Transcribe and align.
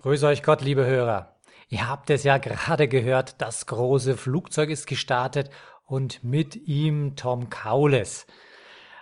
Grüß 0.00 0.22
euch 0.22 0.44
Gott, 0.44 0.62
liebe 0.62 0.86
Hörer. 0.86 1.34
Ihr 1.68 1.88
habt 1.88 2.08
es 2.10 2.22
ja 2.22 2.38
gerade 2.38 2.86
gehört, 2.86 3.40
das 3.42 3.66
große 3.66 4.16
Flugzeug 4.16 4.70
ist 4.70 4.86
gestartet 4.86 5.50
und 5.86 6.22
mit 6.22 6.54
ihm 6.54 7.16
Tom 7.16 7.50
Kaules. 7.50 8.28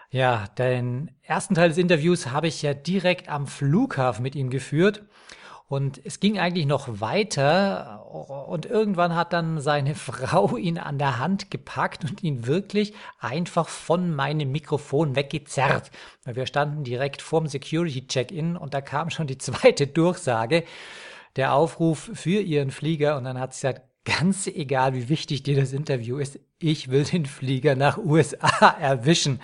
Ja, 0.09 0.47
den 0.59 1.11
ersten 1.23 1.55
Teil 1.55 1.69
des 1.69 1.77
Interviews 1.77 2.29
habe 2.31 2.47
ich 2.47 2.63
ja 2.63 2.73
direkt 2.73 3.29
am 3.29 3.47
Flughafen 3.47 4.23
mit 4.23 4.35
ihm 4.35 4.49
geführt. 4.49 5.05
Und 5.69 6.01
es 6.05 6.21
ging 6.21 6.39
eigentlich 6.39 6.67
noch 6.67 7.01
weiter 7.01 8.07
und 8.49 8.67
irgendwann 8.67 9.17
hat 9.17 9.33
dann 9.33 9.61
seine 9.61 9.95
Frau 9.97 10.57
ihn 10.57 10.79
an 10.79 10.99
der 10.99 11.19
Hand 11.19 11.51
gepackt 11.51 12.05
und 12.05 12.23
ihn 12.23 12.47
wirklich 12.47 12.95
einfach 13.19 13.69
von 13.69 14.15
meinem 14.15 14.53
Mikrofon 14.53 15.17
weggezerrt. 15.17 15.91
Wir 16.25 16.47
standen 16.47 16.85
direkt 16.85 17.21
vorm 17.21 17.49
Security-Check-In 17.49 18.57
und 18.57 18.75
da 18.75 18.81
kam 18.81 19.11
schon 19.11 19.27
die 19.27 19.39
zweite 19.39 19.89
Durchsage 19.89 20.65
der 21.35 21.53
Aufruf 21.53 22.11
für 22.15 22.41
ihren 22.41 22.71
Flieger 22.71 23.17
und 23.17 23.25
dann 23.25 23.39
hat 23.39 23.53
sie 23.53 23.67
gesagt, 23.67 23.83
ganz 24.05 24.47
egal, 24.47 24.95
wie 24.95 25.09
wichtig 25.09 25.43
dir 25.43 25.57
das 25.57 25.73
Interview 25.73 26.19
ist, 26.19 26.39
ich 26.61 26.91
will 26.91 27.03
den 27.03 27.27
Flieger 27.27 27.75
nach 27.75 27.99
USA 28.05 28.69
erwischen. 28.81 29.41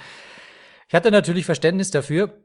Ich 0.89 0.95
hatte 0.95 1.11
natürlich 1.11 1.47
Verständnis 1.47 1.91
dafür 1.91 2.39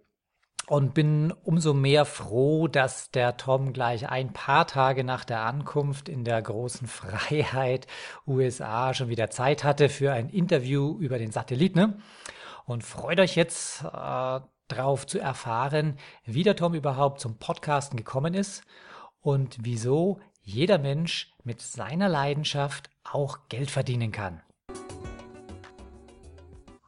und 0.69 0.93
bin 0.93 1.33
umso 1.43 1.73
mehr 1.73 2.03
froh, 2.05 2.67
dass 2.67 3.09
der 3.11 3.37
Tom 3.37 3.71
gleich 3.71 4.09
ein 4.09 4.33
paar 4.33 4.67
Tage 4.67 5.05
nach 5.05 5.23
der 5.23 5.41
Ankunft 5.41 6.09
in 6.09 6.25
der 6.25 6.41
großen 6.41 6.87
Freiheit 6.87 7.87
USA 8.27 8.93
schon 8.93 9.09
wieder 9.09 9.29
Zeit 9.29 9.63
hatte 9.63 9.89
für 9.89 10.11
ein 10.11 10.29
Interview 10.29 10.97
über 10.99 11.17
den 11.17 11.31
Satellit. 11.31 11.75
Ne? 11.75 11.97
Und 12.65 12.83
freut 12.83 13.19
euch 13.19 13.35
jetzt 13.35 13.83
äh, 13.83 14.39
darauf 14.67 15.07
zu 15.07 15.19
erfahren, 15.19 15.97
wie 16.25 16.43
der 16.43 16.57
Tom 16.57 16.73
überhaupt 16.73 17.21
zum 17.21 17.37
Podcasten 17.37 17.95
gekommen 17.95 18.33
ist 18.33 18.63
und 19.21 19.57
wieso 19.61 20.19
jeder 20.41 20.77
Mensch 20.77 21.33
mit 21.43 21.61
seiner 21.61 22.09
Leidenschaft 22.09 22.89
auch 23.09 23.39
Geld 23.47 23.71
verdienen 23.71 24.11
kann. 24.11 24.41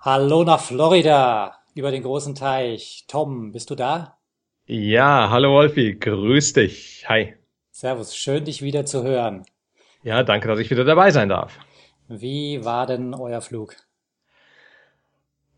Hallo 0.01 0.43
nach 0.43 0.61
Florida 0.61 1.58
über 1.79 1.91
den 1.91 2.03
großen 2.03 2.35
Teich. 2.35 3.05
Tom, 3.07 3.53
bist 3.53 3.69
du 3.69 3.75
da? 3.75 4.17
Ja, 4.65 5.29
hallo 5.31 5.53
Wolfi, 5.53 5.95
grüß 5.95 6.53
dich. 6.53 7.05
Hi. 7.07 7.35
Servus, 7.71 8.15
schön 8.15 8.43
dich 8.43 8.61
wieder 8.61 8.85
zu 8.85 9.03
hören. 9.03 9.45
Ja, 10.03 10.23
danke, 10.23 10.49
dass 10.49 10.59
ich 10.59 10.69
wieder 10.69 10.83
dabei 10.83 11.11
sein 11.11 11.29
darf. 11.29 11.57
Wie 12.09 12.63
war 12.65 12.85
denn 12.85 13.13
euer 13.13 13.41
Flug? 13.41 13.75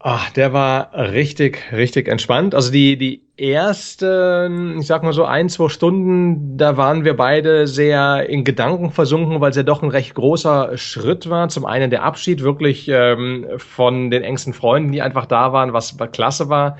Ach, 0.04 0.32
der 0.32 0.52
war 0.52 0.94
richtig, 0.96 1.72
richtig 1.72 2.08
entspannt. 2.08 2.56
Also 2.56 2.72
die, 2.72 2.98
die 2.98 3.22
ersten, 3.38 4.80
ich 4.80 4.88
sag 4.88 5.04
mal 5.04 5.14
so 5.14 5.26
ein, 5.26 5.48
zwei 5.48 5.70
Stunden, 5.70 6.58
da 6.58 6.76
waren 6.76 7.06
wir 7.06 7.16
beide 7.16 7.68
sehr 7.68 8.28
in 8.28 8.44
Gedanken 8.44 8.90
versunken, 8.90 9.42
weil 9.42 9.52
es 9.52 9.58
ja 9.58 9.64
doch 9.64 9.84
ein 9.84 9.90
recht 9.90 10.16
großer 10.16 10.76
Schritt 10.76 11.30
war. 11.30 11.50
Zum 11.50 11.68
einen 11.68 11.92
der 11.92 12.02
Abschied 12.02 12.42
wirklich 12.42 12.88
ähm, 12.88 13.46
von 13.58 14.10
den 14.10 14.24
engsten 14.24 14.54
Freunden, 14.54 14.92
die 14.92 15.04
einfach 15.04 15.28
da 15.28 15.54
waren, 15.54 15.72
was 15.72 15.96
klasse 16.12 16.50
war 16.50 16.78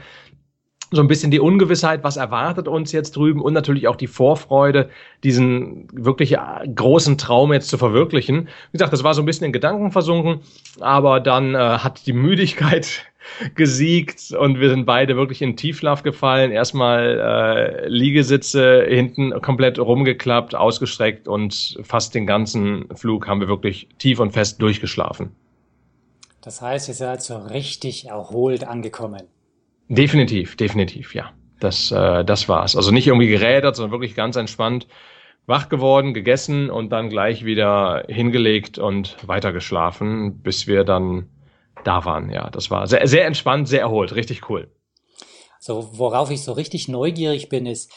so 0.92 1.02
ein 1.02 1.08
bisschen 1.08 1.32
die 1.32 1.40
Ungewissheit, 1.40 2.04
was 2.04 2.18
erwartet 2.18 2.68
uns 2.68 2.92
jetzt 2.92 3.16
drüben 3.16 3.42
und 3.42 3.54
natürlich 3.54 3.88
auch 3.88 3.96
die 3.96 4.08
Vorfreude, 4.08 4.90
diesen 5.24 5.88
wirklich 5.94 6.36
großen 6.76 7.18
Traum 7.18 7.54
jetzt 7.54 7.70
zu 7.70 7.78
verwirklichen. 7.78 8.50
Wie 8.72 8.78
gesagt, 8.78 8.92
das 8.92 9.04
war 9.04 9.14
so 9.14 9.22
ein 9.22 9.26
bisschen 9.26 9.46
in 9.46 9.54
Gedanken 9.54 9.92
versunken, 9.92 10.42
aber 10.82 11.22
dann 11.22 11.56
äh, 11.56 11.58
hat 11.58 12.06
die 12.06 12.14
Müdigkeit 12.14 13.06
gesiegt 13.56 14.34
und 14.38 14.60
wir 14.60 14.70
sind 14.70 14.86
beide 14.86 15.16
wirklich 15.16 15.42
in 15.42 15.56
Tiefschlaf 15.56 16.04
gefallen. 16.04 16.52
Erstmal 16.52 17.20
äh, 17.20 17.88
Liegesitze 17.88 18.86
hinten 18.88 19.32
komplett 19.42 19.80
rumgeklappt, 19.80 20.56
ausgestreckt 20.56 21.30
und 21.30 21.78
fast 21.84 22.14
den 22.16 22.28
ganzen 22.28 22.86
Flug 22.96 23.28
haben 23.28 23.40
wir 23.40 23.48
wirklich 23.48 23.88
tief 23.98 24.20
und 24.20 24.32
fest 24.32 24.62
durchgeschlafen. 24.62 25.32
Das 26.42 26.62
heißt, 26.62 26.90
ihr 26.90 26.96
seid 26.96 27.22
so 27.22 27.38
richtig 27.38 28.08
erholt 28.08 28.68
angekommen. 28.68 29.22
Definitiv, 29.92 30.56
definitiv, 30.56 31.14
ja. 31.14 31.34
Das, 31.60 31.92
äh, 31.92 32.24
das 32.24 32.48
war's. 32.48 32.78
Also 32.78 32.92
nicht 32.92 33.08
irgendwie 33.08 33.28
gerädert, 33.28 33.76
sondern 33.76 33.92
wirklich 33.92 34.16
ganz 34.16 34.38
entspannt 34.38 34.88
wach 35.48 35.68
geworden, 35.68 36.14
gegessen 36.14 36.70
und 36.70 36.92
dann 36.92 37.10
gleich 37.10 37.44
wieder 37.44 38.06
hingelegt 38.08 38.78
und 38.78 39.18
weitergeschlafen, 39.28 40.42
bis 40.42 40.66
wir 40.66 40.86
dann 40.86 41.30
da 41.84 42.06
waren. 42.06 42.32
Ja, 42.32 42.50
das 42.50 42.72
war 42.72 42.88
sehr, 42.88 43.06
sehr 43.06 43.26
entspannt, 43.26 43.68
sehr 43.68 43.82
erholt, 43.82 44.16
richtig 44.16 44.50
cool. 44.50 44.72
So, 45.60 45.90
worauf 45.98 46.32
ich 46.32 46.42
so 46.42 46.54
richtig 46.54 46.88
neugierig 46.88 47.50
bin, 47.50 47.66
ist, 47.66 47.92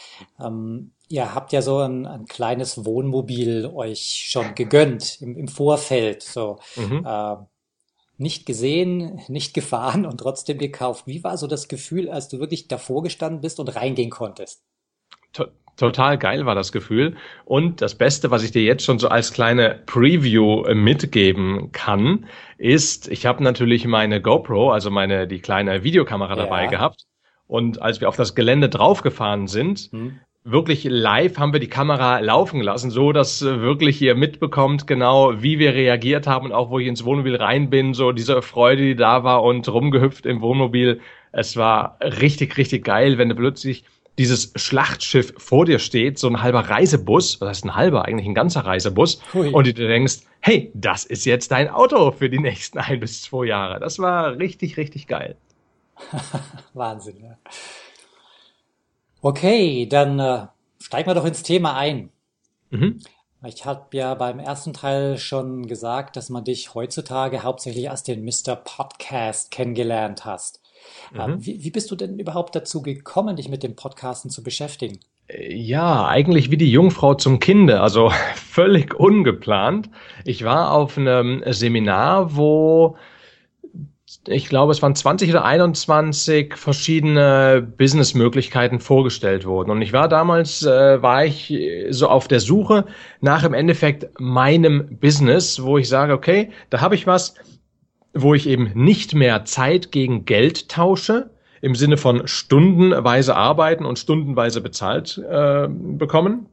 ähm, 0.44 0.92
ihr 1.08 1.32
habt 1.34 1.52
ja 1.52 1.62
so 1.62 1.78
ein, 1.78 2.06
ein 2.06 2.24
kleines 2.26 2.84
Wohnmobil 2.84 3.70
euch 3.72 4.26
schon 4.30 4.54
gegönnt 4.56 5.22
im, 5.22 5.36
im 5.36 5.48
Vorfeld. 5.48 6.22
So, 6.22 6.58
mhm. 6.76 7.06
äh, 7.06 7.36
nicht 8.24 8.46
gesehen, 8.46 9.20
nicht 9.28 9.52
gefahren 9.52 10.06
und 10.06 10.18
trotzdem 10.18 10.56
gekauft. 10.58 11.06
Wie 11.06 11.22
war 11.22 11.36
so 11.36 11.46
das 11.46 11.68
Gefühl, 11.68 12.08
als 12.08 12.28
du 12.28 12.40
wirklich 12.40 12.68
davor 12.68 13.02
gestanden 13.02 13.42
bist 13.42 13.60
und 13.60 13.68
reingehen 13.76 14.10
konntest? 14.10 14.64
Total 15.76 16.18
geil 16.18 16.46
war 16.46 16.54
das 16.54 16.70
Gefühl. 16.70 17.16
Und 17.44 17.82
das 17.82 17.96
Beste, 17.96 18.30
was 18.30 18.44
ich 18.44 18.52
dir 18.52 18.62
jetzt 18.62 18.84
schon 18.84 19.00
so 19.00 19.08
als 19.08 19.32
kleine 19.32 19.82
Preview 19.86 20.62
äh, 20.64 20.74
mitgeben 20.74 21.72
kann, 21.72 22.26
ist, 22.58 23.08
ich 23.08 23.26
habe 23.26 23.42
natürlich 23.42 23.84
meine 23.84 24.22
GoPro, 24.22 24.70
also 24.70 24.90
meine 24.90 25.26
die 25.26 25.40
kleine 25.40 25.82
Videokamera 25.82 26.36
dabei 26.36 26.64
ja. 26.64 26.70
gehabt. 26.70 27.04
Und 27.46 27.82
als 27.82 28.00
wir 28.00 28.08
auf 28.08 28.16
das 28.16 28.36
Gelände 28.36 28.68
draufgefahren 28.68 29.48
sind, 29.48 29.88
hm 29.90 30.20
wirklich 30.44 30.84
live 30.84 31.38
haben 31.38 31.54
wir 31.54 31.60
die 31.60 31.68
Kamera 31.68 32.20
laufen 32.20 32.60
lassen, 32.60 32.90
so 32.90 33.12
dass 33.12 33.40
äh, 33.40 33.60
wirklich 33.60 34.00
ihr 34.02 34.14
mitbekommt, 34.14 34.86
genau 34.86 35.42
wie 35.42 35.58
wir 35.58 35.74
reagiert 35.74 36.26
haben 36.26 36.46
und 36.46 36.52
auch 36.52 36.70
wo 36.70 36.78
ich 36.78 36.86
ins 36.86 37.04
Wohnmobil 37.04 37.36
rein 37.36 37.70
bin, 37.70 37.94
so 37.94 38.12
diese 38.12 38.42
Freude, 38.42 38.82
die 38.82 38.96
da 38.96 39.24
war 39.24 39.42
und 39.42 39.66
rumgehüpft 39.68 40.26
im 40.26 40.42
Wohnmobil. 40.42 41.00
Es 41.32 41.56
war 41.56 41.98
richtig, 42.00 42.58
richtig 42.58 42.84
geil, 42.84 43.16
wenn 43.16 43.30
du 43.30 43.34
plötzlich 43.34 43.84
dieses 44.18 44.52
Schlachtschiff 44.54 45.32
vor 45.38 45.64
dir 45.64 45.78
steht, 45.78 46.18
so 46.18 46.28
ein 46.28 46.40
halber 46.40 46.60
Reisebus, 46.60 47.40
was 47.40 47.48
heißt 47.48 47.64
ein 47.64 47.74
halber, 47.74 48.04
eigentlich 48.04 48.28
ein 48.28 48.34
ganzer 48.34 48.60
Reisebus, 48.60 49.20
Hui. 49.32 49.48
und 49.48 49.66
du 49.66 49.72
denkst, 49.72 50.18
hey, 50.40 50.70
das 50.74 51.04
ist 51.04 51.24
jetzt 51.24 51.50
dein 51.50 51.68
Auto 51.68 52.12
für 52.12 52.30
die 52.30 52.38
nächsten 52.38 52.78
ein 52.78 53.00
bis 53.00 53.22
zwei 53.22 53.46
Jahre. 53.46 53.80
Das 53.80 53.98
war 53.98 54.38
richtig, 54.38 54.76
richtig 54.76 55.08
geil. 55.08 55.36
Wahnsinn, 56.74 57.16
ja. 57.22 57.38
Okay, 59.24 59.86
dann 59.86 60.18
äh, 60.18 60.48
steigen 60.78 61.08
wir 61.08 61.14
doch 61.14 61.24
ins 61.24 61.42
Thema 61.42 61.78
ein. 61.78 62.10
Mhm. 62.68 63.00
Ich 63.46 63.64
habe 63.64 63.86
ja 63.96 64.12
beim 64.12 64.38
ersten 64.38 64.74
Teil 64.74 65.16
schon 65.16 65.66
gesagt, 65.66 66.16
dass 66.16 66.28
man 66.28 66.44
dich 66.44 66.74
heutzutage 66.74 67.42
hauptsächlich 67.42 67.88
als 67.88 68.02
den 68.02 68.22
Mr. 68.22 68.54
Podcast 68.54 69.50
kennengelernt 69.50 70.26
hast. 70.26 70.60
Ähm, 71.18 71.36
mhm. 71.36 71.46
Wie, 71.46 71.64
wie 71.64 71.70
bist 71.70 71.90
du 71.90 71.96
denn 71.96 72.18
überhaupt 72.18 72.54
dazu 72.54 72.82
gekommen, 72.82 73.36
dich 73.36 73.48
mit 73.48 73.62
dem 73.62 73.76
Podcasten 73.76 74.30
zu 74.30 74.42
beschäftigen? 74.42 75.00
Ja, 75.34 76.06
eigentlich 76.06 76.50
wie 76.50 76.58
die 76.58 76.70
Jungfrau 76.70 77.14
zum 77.14 77.40
Kinde, 77.40 77.80
also 77.80 78.12
völlig 78.34 78.92
ungeplant. 78.92 79.88
Ich 80.26 80.44
war 80.44 80.70
auf 80.72 80.98
einem 80.98 81.42
Seminar, 81.46 82.36
wo 82.36 82.98
ich 84.26 84.48
glaube, 84.48 84.72
es 84.72 84.82
waren 84.82 84.94
20 84.94 85.30
oder 85.30 85.44
21 85.44 86.56
verschiedene 86.56 87.66
Businessmöglichkeiten 87.76 88.80
vorgestellt 88.80 89.46
wurden. 89.46 89.70
Und 89.70 89.82
ich 89.82 89.92
war 89.92 90.08
damals, 90.08 90.62
äh, 90.62 91.02
war 91.02 91.24
ich 91.24 91.52
so 91.90 92.08
auf 92.08 92.28
der 92.28 92.40
Suche 92.40 92.86
nach 93.20 93.44
im 93.44 93.54
Endeffekt 93.54 94.08
meinem 94.18 94.98
Business, 94.98 95.62
wo 95.62 95.78
ich 95.78 95.88
sage, 95.88 96.12
okay, 96.12 96.50
da 96.70 96.80
habe 96.80 96.94
ich 96.94 97.06
was, 97.06 97.34
wo 98.14 98.34
ich 98.34 98.48
eben 98.48 98.70
nicht 98.74 99.14
mehr 99.14 99.44
Zeit 99.44 99.92
gegen 99.92 100.24
Geld 100.24 100.68
tausche, 100.68 101.30
im 101.60 101.74
Sinne 101.74 101.96
von 101.96 102.26
stundenweise 102.28 103.34
arbeiten 103.36 103.86
und 103.86 103.98
stundenweise 103.98 104.60
bezahlt 104.60 105.18
äh, 105.28 105.66
bekommen, 105.68 106.46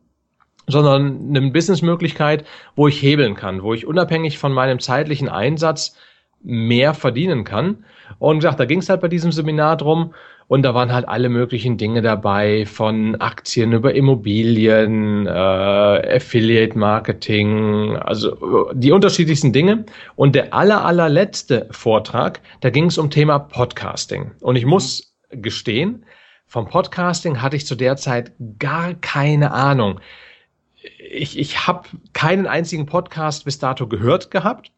sondern 0.68 1.30
eine 1.30 1.52
Businessmöglichkeit, 1.52 2.46
wo 2.76 2.88
ich 2.88 3.02
hebeln 3.02 3.36
kann, 3.36 3.62
wo 3.62 3.74
ich 3.74 3.86
unabhängig 3.86 4.38
von 4.38 4.54
meinem 4.54 4.80
zeitlichen 4.80 5.28
Einsatz 5.28 5.98
mehr 6.44 6.94
verdienen 6.94 7.44
kann. 7.44 7.84
Und 8.20 8.40
gesagt, 8.40 8.60
da 8.60 8.66
ging 8.66 8.80
es 8.80 8.90
halt 8.90 9.02
bei 9.02 9.08
diesem 9.08 9.32
Seminar 9.32 9.78
drum. 9.78 10.14
Und 10.48 10.64
da 10.64 10.74
waren 10.74 10.92
halt 10.92 11.08
alle 11.08 11.30
möglichen 11.30 11.78
Dinge 11.78 12.02
dabei, 12.02 12.66
von 12.66 13.16
Aktien 13.22 13.72
über 13.72 13.94
Immobilien, 13.94 15.26
äh, 15.26 15.30
Affiliate 15.30 16.78
Marketing, 16.78 17.96
also 17.96 18.70
die 18.74 18.92
unterschiedlichsten 18.92 19.54
Dinge. 19.54 19.86
Und 20.18 20.36
der 20.36 20.54
aller, 20.54 20.84
allerletzte 20.84 21.68
Vortrag, 21.72 22.42
da 22.60 22.70
ging 22.70 22.88
es 22.88 22.98
um 22.98 23.10
Thema 23.10 23.40
Podcasting. 23.40 24.32
Und 24.42 24.58
ich 24.58 24.66
muss 24.66 25.16
gestehen, 25.30 26.06
vom 26.48 26.68
Podcasting 26.68 27.42
hatte 27.42 27.56
ich 27.56 27.66
zu 27.66 27.76
der 27.76 27.96
Zeit 27.96 28.34
gar 28.60 28.94
keine 28.96 29.52
Ahnung. 29.54 30.02
Ich, 30.98 31.40
ich 31.40 31.66
habe 31.66 31.88
keinen 32.12 32.46
einzigen 32.46 32.88
Podcast 32.88 33.46
bis 33.46 33.58
dato 33.58 33.88
gehört 33.88 34.32
gehabt. 34.32 34.74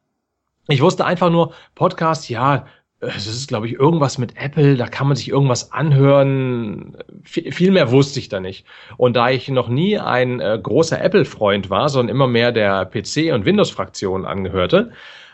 Ich 0.68 0.82
wusste 0.82 1.06
einfach 1.06 1.30
nur, 1.30 1.54
Podcast, 1.76 2.30
ja, 2.30 2.66
es 3.00 3.28
ist, 3.28 3.48
glaube 3.48 3.68
ich, 3.68 3.74
irgendwas 3.74 4.18
mit 4.18 4.38
Apple, 4.38 4.78
da 4.78 4.88
kann 4.88 5.08
man 5.08 5.18
sich 5.18 5.30
irgendwas 5.30 5.72
anhören. 5.72 6.96
viel 7.24 7.72
mehr 7.72 7.92
wusste 7.92 8.20
ich 8.20 8.30
da 8.30 8.40
nicht. 8.40 8.66
Und 8.98 9.16
da 9.16 9.30
ich 9.30 9.50
noch 9.50 9.68
nie 9.68 10.00
ein 10.00 10.40
äh, 10.40 10.60
großer 10.62 11.02
Apple-Freund 11.02 11.70
war, 11.70 11.90
sondern 11.90 12.16
immer 12.16 12.28
mehr 12.28 12.52
der 12.52 12.90
PC- 12.90 13.34
und 13.34 13.46
Windows-Fraktion 13.46 14.26
angehörte, 14.26 14.92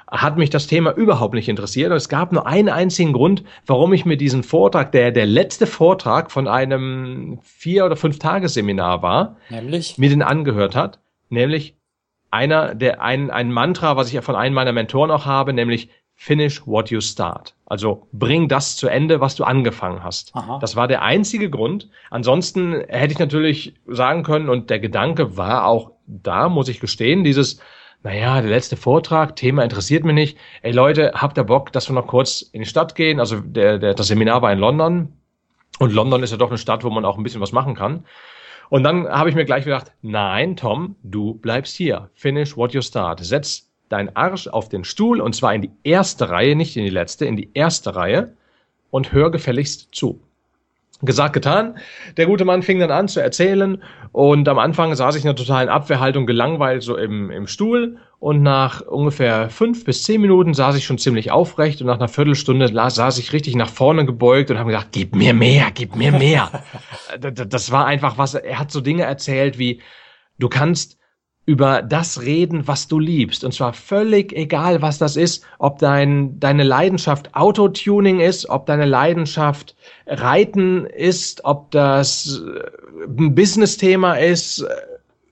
hat 0.07 0.37
mich 0.37 0.49
das 0.49 0.65
Thema 0.65 0.91
überhaupt 0.91 1.35
nicht 1.35 1.49
interessiert. 1.49 1.91
Und 1.91 1.97
es 1.97 2.09
gab 2.09 2.31
nur 2.31 2.47
einen 2.47 2.69
einzigen 2.69 3.13
Grund, 3.13 3.43
warum 3.67 3.93
ich 3.93 4.05
mir 4.05 4.17
diesen 4.17 4.43
Vortrag, 4.43 4.91
der 4.91 5.11
der 5.11 5.27
letzte 5.27 5.67
Vortrag 5.67 6.31
von 6.31 6.47
einem 6.47 7.39
vier- 7.43 7.85
oder 7.85 7.95
fünf 7.95 8.17
Tagesseminar 8.17 9.03
war, 9.03 9.37
nämlich? 9.49 9.97
mir 9.99 10.09
den 10.09 10.23
angehört 10.23 10.75
hat, 10.75 10.99
nämlich 11.29 11.75
einer, 12.31 12.75
der 12.75 13.01
ein, 13.01 13.31
ein 13.31 13.51
Mantra, 13.51 13.95
was 13.95 14.07
ich 14.07 14.13
ja 14.13 14.21
von 14.21 14.35
einem 14.35 14.55
meiner 14.55 14.71
Mentoren 14.71 15.11
auch 15.11 15.25
habe, 15.25 15.53
nämlich 15.53 15.89
Finish 16.21 16.67
what 16.67 16.89
you 16.89 16.99
start. 16.99 17.55
Also 17.65 18.07
bring 18.11 18.49
das 18.49 18.75
zu 18.75 18.89
Ende, 18.89 19.21
was 19.21 19.35
du 19.35 19.45
angefangen 19.45 20.03
hast. 20.03 20.35
Aha. 20.35 20.59
Das 20.59 20.75
war 20.75 20.89
der 20.89 21.01
einzige 21.01 21.49
Grund. 21.49 21.89
Ansonsten 22.09 22.73
hätte 22.89 23.13
ich 23.13 23.19
natürlich 23.19 23.75
sagen 23.87 24.23
können, 24.23 24.49
und 24.49 24.69
der 24.69 24.79
Gedanke 24.79 25.37
war 25.37 25.65
auch 25.65 25.91
da, 26.07 26.49
muss 26.49 26.67
ich 26.67 26.81
gestehen, 26.81 27.23
dieses, 27.23 27.61
naja, 28.03 28.41
der 28.41 28.49
letzte 28.49 28.75
Vortrag, 28.75 29.37
Thema 29.37 29.63
interessiert 29.63 30.03
mich 30.03 30.13
nicht. 30.13 30.37
Ey 30.61 30.73
Leute, 30.73 31.13
habt 31.15 31.37
ihr 31.37 31.45
Bock, 31.45 31.71
dass 31.71 31.89
wir 31.89 31.93
noch 31.93 32.07
kurz 32.07 32.41
in 32.41 32.61
die 32.63 32.67
Stadt 32.67 32.95
gehen? 32.95 33.21
Also 33.21 33.39
der, 33.39 33.77
der, 33.77 33.93
das 33.93 34.07
Seminar 34.07 34.41
war 34.41 34.51
in 34.51 34.59
London. 34.59 35.13
Und 35.79 35.93
London 35.93 36.21
ist 36.21 36.31
ja 36.31 36.37
doch 36.37 36.49
eine 36.49 36.57
Stadt, 36.57 36.83
wo 36.83 36.89
man 36.89 37.05
auch 37.05 37.17
ein 37.17 37.23
bisschen 37.23 37.39
was 37.39 37.53
machen 37.53 37.75
kann. 37.75 38.03
Und 38.69 38.83
dann 38.83 39.07
habe 39.07 39.29
ich 39.29 39.35
mir 39.35 39.45
gleich 39.45 39.65
gedacht, 39.65 39.91
nein, 40.01 40.55
Tom, 40.55 40.95
du 41.03 41.33
bleibst 41.33 41.75
hier. 41.75 42.09
Finish 42.13 42.55
what 42.55 42.73
you 42.73 42.81
start. 42.81 43.19
Setz 43.23 43.69
deinen 43.89 44.15
Arsch 44.15 44.47
auf 44.47 44.69
den 44.69 44.83
Stuhl 44.83 45.19
und 45.19 45.35
zwar 45.35 45.53
in 45.53 45.63
die 45.63 45.71
erste 45.83 46.29
Reihe, 46.29 46.55
nicht 46.55 46.77
in 46.77 46.83
die 46.83 46.91
letzte, 46.91 47.25
in 47.25 47.35
die 47.35 47.49
erste 47.53 47.95
Reihe 47.95 48.33
und 48.91 49.11
hör 49.11 49.31
gefälligst 49.31 49.89
zu. 49.91 50.21
Gesagt, 51.01 51.33
getan. 51.33 51.77
Der 52.17 52.25
gute 52.25 52.45
Mann 52.45 52.61
fing 52.61 52.79
dann 52.79 52.91
an 52.91 53.07
zu 53.07 53.21
erzählen 53.21 53.81
und 54.11 54.47
am 54.49 54.59
Anfang 54.59 54.93
saß 54.93 55.15
ich 55.15 55.23
in 55.23 55.29
einer 55.29 55.37
totalen 55.37 55.69
Abwehrhaltung 55.69 56.25
gelangweilt 56.25 56.83
so 56.83 56.97
im, 56.97 57.31
im 57.31 57.47
Stuhl 57.47 57.97
und 58.19 58.43
nach 58.43 58.81
ungefähr 58.81 59.49
fünf 59.49 59.85
bis 59.85 60.03
zehn 60.03 60.19
Minuten 60.19 60.53
saß 60.53 60.75
ich 60.75 60.85
schon 60.85 60.97
ziemlich 60.97 61.31
aufrecht 61.31 61.79
und 61.79 61.87
nach 61.87 61.95
einer 61.97 62.09
Viertelstunde 62.09 62.67
saß 62.67 63.17
ich 63.17 63.31
richtig 63.31 63.55
nach 63.55 63.69
vorne 63.69 64.05
gebeugt 64.05 64.51
und 64.51 64.59
habe 64.59 64.71
gedacht, 64.71 64.89
gib 64.91 65.15
mir 65.15 65.33
mehr, 65.33 65.71
gib 65.73 65.95
mir 65.95 66.11
mehr. 66.11 66.63
das 67.19 67.71
war 67.71 67.85
einfach 67.85 68.17
was, 68.17 68.33
er 68.33 68.59
hat 68.59 68.71
so 68.71 68.81
Dinge 68.81 69.03
erzählt 69.03 69.57
wie, 69.57 69.81
du 70.37 70.49
kannst 70.49 70.99
über 71.45 71.81
das 71.81 72.21
reden, 72.21 72.67
was 72.67 72.87
du 72.87 72.99
liebst. 72.99 73.43
Und 73.43 73.53
zwar 73.53 73.73
völlig 73.73 74.33
egal, 74.33 74.83
was 74.83 74.99
das 74.99 75.15
ist, 75.15 75.43
ob 75.57 75.79
dein, 75.79 76.39
deine 76.39 76.63
Leidenschaft 76.63 77.33
Autotuning 77.33 78.19
ist, 78.19 78.49
ob 78.49 78.67
deine 78.67 78.85
Leidenschaft 78.85 79.75
Reiten 80.05 80.85
ist, 80.85 81.45
ob 81.45 81.71
das 81.71 82.39
äh, 82.45 83.07
ein 83.07 83.33
Business-Thema 83.33 84.15
ist, 84.15 84.63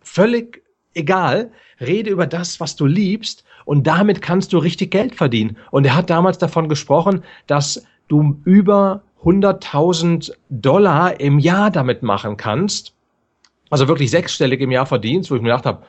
völlig 0.02 0.64
egal. 0.96 1.52
Rede 1.80 2.10
über 2.10 2.28
das, 2.28 2.60
was 2.60 2.76
du 2.76 2.86
liebst 2.86 3.44
und 3.66 3.86
damit 3.86 4.22
kannst 4.22 4.54
du 4.54 4.58
richtig 4.58 4.92
Geld 4.92 5.16
verdienen. 5.16 5.58
Und 5.72 5.86
er 5.86 5.96
hat 5.96 6.10
damals 6.10 6.38
davon 6.38 6.70
gesprochen, 6.70 7.24
dass 7.46 7.86
du 8.08 8.40
über 8.46 9.04
100.000 9.24 10.32
Dollar 10.50 11.20
im 11.20 11.40
Jahr 11.40 11.72
damit 11.72 12.04
machen 12.04 12.38
kannst. 12.38 12.94
Also 13.70 13.88
wirklich 13.88 14.10
sechsstellig 14.10 14.62
im 14.62 14.72
Jahr 14.72 14.86
verdienst, 14.86 15.30
wo 15.30 15.36
ich 15.36 15.42
mir 15.42 15.50
gedacht 15.50 15.66
habe, 15.66 15.84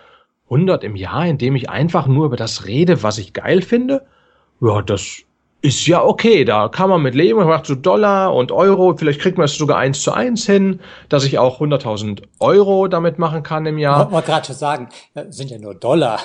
100 0.45 0.83
im 0.85 0.97
Jahr, 0.97 1.27
indem 1.27 1.57
ich 1.57 1.69
einfach 1.71 2.07
nur 2.07 2.27
über 2.27 2.37
das 2.37 2.67
rede, 2.67 3.03
was 3.03 3.19
ich 3.19 3.33
geil 3.33 3.63
finde, 3.63 4.07
ja, 4.61 4.83
das 4.83 5.23
ist 5.61 5.87
ja 5.87 6.03
okay. 6.03 6.45
Da 6.45 6.69
kann 6.69 6.91
man 6.91 7.03
mit 7.03 7.15
leben. 7.15 7.39
Man 7.39 7.49
macht 7.49 7.67
so 7.67 7.75
Dollar 7.75 8.35
und 8.35 8.53
Euro. 8.53 8.97
Vielleicht 8.97 9.21
kriegt 9.21 9.39
man 9.39 9.47
es 9.47 9.57
sogar 9.57 9.79
eins 9.79 10.03
zu 10.03 10.13
eins 10.13 10.47
hin, 10.47 10.81
dass 11.09 11.25
ich 11.25 11.39
auch 11.39 11.61
100.000 11.61 12.23
Euro 12.41 12.89
damit 12.89 13.19
machen 13.19 13.43
kann 13.43 13.67
im 13.67 13.79
Jahr. 13.79 14.07
Ich 14.07 14.13
wollte 14.13 14.29
gerade 14.29 14.47
schon 14.47 14.57
sagen, 14.57 14.89
das 15.15 15.37
sind 15.37 15.51
ja 15.51 15.59
nur 15.59 15.75
Dollar. 15.75 16.21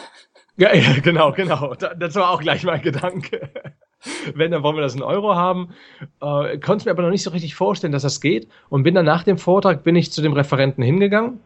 Ja, 0.57 0.73
ja 0.75 0.99
genau, 1.01 1.31
genau. 1.31 1.73
Das 1.75 2.15
war 2.15 2.29
auch 2.29 2.41
gleich 2.41 2.63
mein 2.63 2.81
Gedanke. 2.81 3.49
Wenn, 4.35 4.51
dann 4.51 4.63
wollen 4.63 4.75
wir 4.75 4.81
das 4.81 4.95
in 4.95 5.01
Euro 5.01 5.35
haben. 5.35 5.73
Äh, 6.21 6.57
konnte 6.59 6.85
mir 6.85 6.91
aber 6.91 7.03
noch 7.03 7.09
nicht 7.09 7.23
so 7.23 7.31
richtig 7.31 7.55
vorstellen, 7.55 7.93
dass 7.93 8.03
das 8.03 8.21
geht. 8.21 8.47
Und 8.69 8.83
bin 8.83 8.93
dann 8.93 9.05
nach 9.05 9.23
dem 9.23 9.37
Vortrag, 9.37 9.83
bin 9.83 9.95
ich 9.95 10.11
zu 10.11 10.21
dem 10.21 10.33
Referenten 10.33 10.83
hingegangen 10.83 11.39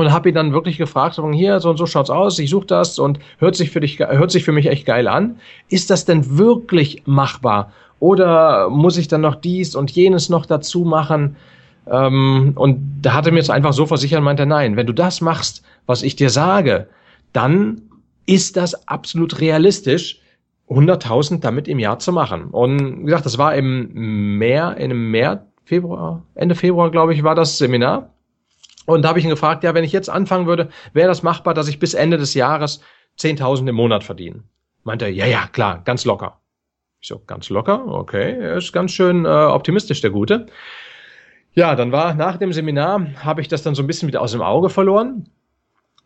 und 0.00 0.12
habe 0.12 0.28
ihn 0.28 0.34
dann 0.34 0.52
wirklich 0.52 0.78
gefragt, 0.78 1.20
hier, 1.32 1.60
so 1.60 1.70
und 1.70 1.76
so 1.76 1.86
schaut's 1.86 2.10
aus, 2.10 2.38
ich 2.38 2.50
suche 2.50 2.66
das 2.66 2.98
und 2.98 3.18
hört 3.38 3.56
sich 3.56 3.70
für 3.70 3.80
dich, 3.80 3.98
hört 3.98 4.30
sich 4.30 4.44
für 4.44 4.52
mich 4.52 4.66
echt 4.66 4.86
geil 4.86 5.08
an. 5.08 5.38
Ist 5.68 5.90
das 5.90 6.04
denn 6.04 6.36
wirklich 6.36 7.02
machbar? 7.06 7.72
Oder 8.00 8.68
muss 8.70 8.96
ich 8.96 9.08
dann 9.08 9.20
noch 9.20 9.36
dies 9.36 9.74
und 9.74 9.90
jenes 9.90 10.28
noch 10.28 10.46
dazu 10.46 10.84
machen? 10.84 11.36
Ähm, 11.86 12.52
und 12.56 13.00
da 13.02 13.14
hat 13.14 13.26
er 13.26 13.32
mir 13.32 13.38
jetzt 13.38 13.50
einfach 13.50 13.72
so 13.72 13.86
versichert 13.86 14.22
meinte, 14.22 14.46
nein, 14.46 14.76
wenn 14.76 14.86
du 14.86 14.92
das 14.92 15.20
machst, 15.20 15.62
was 15.86 16.02
ich 16.02 16.16
dir 16.16 16.30
sage, 16.30 16.88
dann 17.32 17.82
ist 18.26 18.56
das 18.56 18.88
absolut 18.88 19.40
realistisch, 19.40 20.20
100.000 20.68 21.40
damit 21.40 21.68
im 21.68 21.78
Jahr 21.78 21.98
zu 21.98 22.12
machen. 22.12 22.46
Und 22.46 23.00
wie 23.00 23.04
gesagt, 23.04 23.26
das 23.26 23.38
war 23.38 23.54
im 23.54 24.38
März, 24.38 24.78
in 24.80 25.10
März, 25.10 25.42
Februar, 25.64 26.22
Ende 26.34 26.54
Februar, 26.54 26.90
glaube 26.90 27.14
ich, 27.14 27.22
war 27.22 27.34
das 27.34 27.58
Seminar. 27.58 28.10
Und 28.86 29.02
da 29.02 29.08
habe 29.08 29.18
ich 29.18 29.24
ihn 29.24 29.30
gefragt, 29.30 29.64
ja, 29.64 29.74
wenn 29.74 29.84
ich 29.84 29.92
jetzt 29.92 30.10
anfangen 30.10 30.46
würde, 30.46 30.68
wäre 30.92 31.08
das 31.08 31.22
machbar, 31.22 31.54
dass 31.54 31.68
ich 31.68 31.78
bis 31.78 31.94
Ende 31.94 32.18
des 32.18 32.34
Jahres 32.34 32.80
10.000 33.18 33.68
im 33.68 33.74
Monat 33.74 34.04
verdiene? 34.04 34.42
Meinte 34.82 35.06
er, 35.06 35.12
ja, 35.12 35.26
ja, 35.26 35.46
klar, 35.46 35.82
ganz 35.84 36.04
locker. 36.04 36.40
Ich 37.00 37.08
so, 37.08 37.20
ganz 37.26 37.48
locker? 37.48 37.86
Okay, 37.86 38.38
er 38.38 38.56
ist 38.56 38.72
ganz 38.72 38.92
schön 38.92 39.24
äh, 39.24 39.28
optimistisch, 39.28 40.00
der 40.00 40.10
Gute. 40.10 40.46
Ja, 41.52 41.76
dann 41.76 41.92
war 41.92 42.14
nach 42.14 42.36
dem 42.36 42.52
Seminar, 42.52 43.06
habe 43.24 43.40
ich 43.40 43.48
das 43.48 43.62
dann 43.62 43.74
so 43.74 43.82
ein 43.82 43.86
bisschen 43.86 44.08
wieder 44.08 44.20
aus 44.20 44.32
dem 44.32 44.42
Auge 44.42 44.70
verloren. 44.70 45.28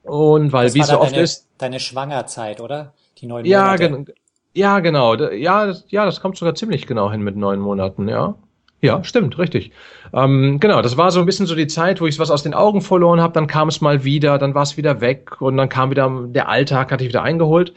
Und 0.02 0.52
weil, 0.52 0.72
wie 0.74 0.80
es 0.80 0.88
so 0.88 1.00
oft 1.00 1.12
deine, 1.12 1.22
ist. 1.22 1.48
Deine 1.58 1.80
Schwangerzeit, 1.80 2.60
oder? 2.60 2.94
Die 3.18 3.26
neun 3.26 3.44
Monate. 3.44 3.50
Ja, 3.50 3.76
gen 3.76 4.06
ja, 4.54 4.80
genau. 4.80 5.14
Ja, 5.14 5.66
das, 5.66 5.84
ja, 5.88 6.04
das 6.04 6.20
kommt 6.20 6.36
sogar 6.36 6.54
ziemlich 6.54 6.86
genau 6.86 7.10
hin 7.10 7.22
mit 7.22 7.36
neun 7.36 7.60
Monaten, 7.60 8.08
ja. 8.08 8.34
Ja, 8.80 9.02
stimmt, 9.02 9.38
richtig. 9.38 9.72
Ähm, 10.12 10.60
genau, 10.60 10.82
das 10.82 10.96
war 10.96 11.10
so 11.10 11.18
ein 11.18 11.26
bisschen 11.26 11.46
so 11.46 11.56
die 11.56 11.66
Zeit, 11.66 12.00
wo 12.00 12.06
ich 12.06 12.18
was 12.18 12.30
aus 12.30 12.44
den 12.44 12.54
Augen 12.54 12.80
verloren 12.80 13.20
habe, 13.20 13.32
dann 13.32 13.48
kam 13.48 13.68
es 13.68 13.80
mal 13.80 14.04
wieder, 14.04 14.38
dann 14.38 14.54
war 14.54 14.62
es 14.62 14.76
wieder 14.76 15.00
weg 15.00 15.40
und 15.40 15.56
dann 15.56 15.68
kam 15.68 15.90
wieder 15.90 16.08
der 16.28 16.48
Alltag, 16.48 16.92
hatte 16.92 17.02
ich 17.02 17.10
wieder 17.10 17.22
eingeholt. 17.22 17.74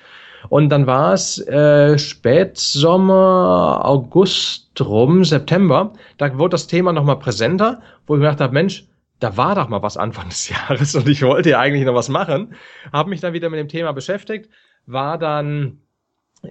Und 0.50 0.70
dann 0.70 0.88
war 0.88 1.14
es 1.14 1.40
äh, 1.48 1.98
Spätsommer, 1.98 3.82
August 3.84 4.80
rum, 4.80 5.24
September, 5.24 5.94
da 6.18 6.38
wurde 6.38 6.52
das 6.52 6.68
Thema 6.68 6.94
nochmal 6.94 7.20
präsenter, 7.20 7.82
wo 8.06 8.16
ich 8.16 8.20
mir 8.20 8.26
gedacht 8.28 8.42
habe, 8.42 8.54
Mensch, 8.54 8.86
da 9.20 9.38
war 9.38 9.56
doch 9.56 9.70
mal 9.70 9.84
was 9.84 9.98
Anfang 9.98 10.30
des 10.30 10.50
Jahres 10.70 10.96
und 10.96 11.08
ich 11.08 11.24
wollte 11.24 11.52
ja 11.52 11.60
eigentlich 11.60 11.86
noch 11.86 11.96
was 11.96 12.10
machen. 12.10 12.56
Habe 12.94 13.10
mich 13.10 13.22
dann 13.22 13.34
wieder 13.34 13.50
mit 13.50 13.60
dem 13.60 13.68
Thema 13.70 13.92
beschäftigt, 13.92 14.50
war 14.86 15.18
dann 15.18 15.80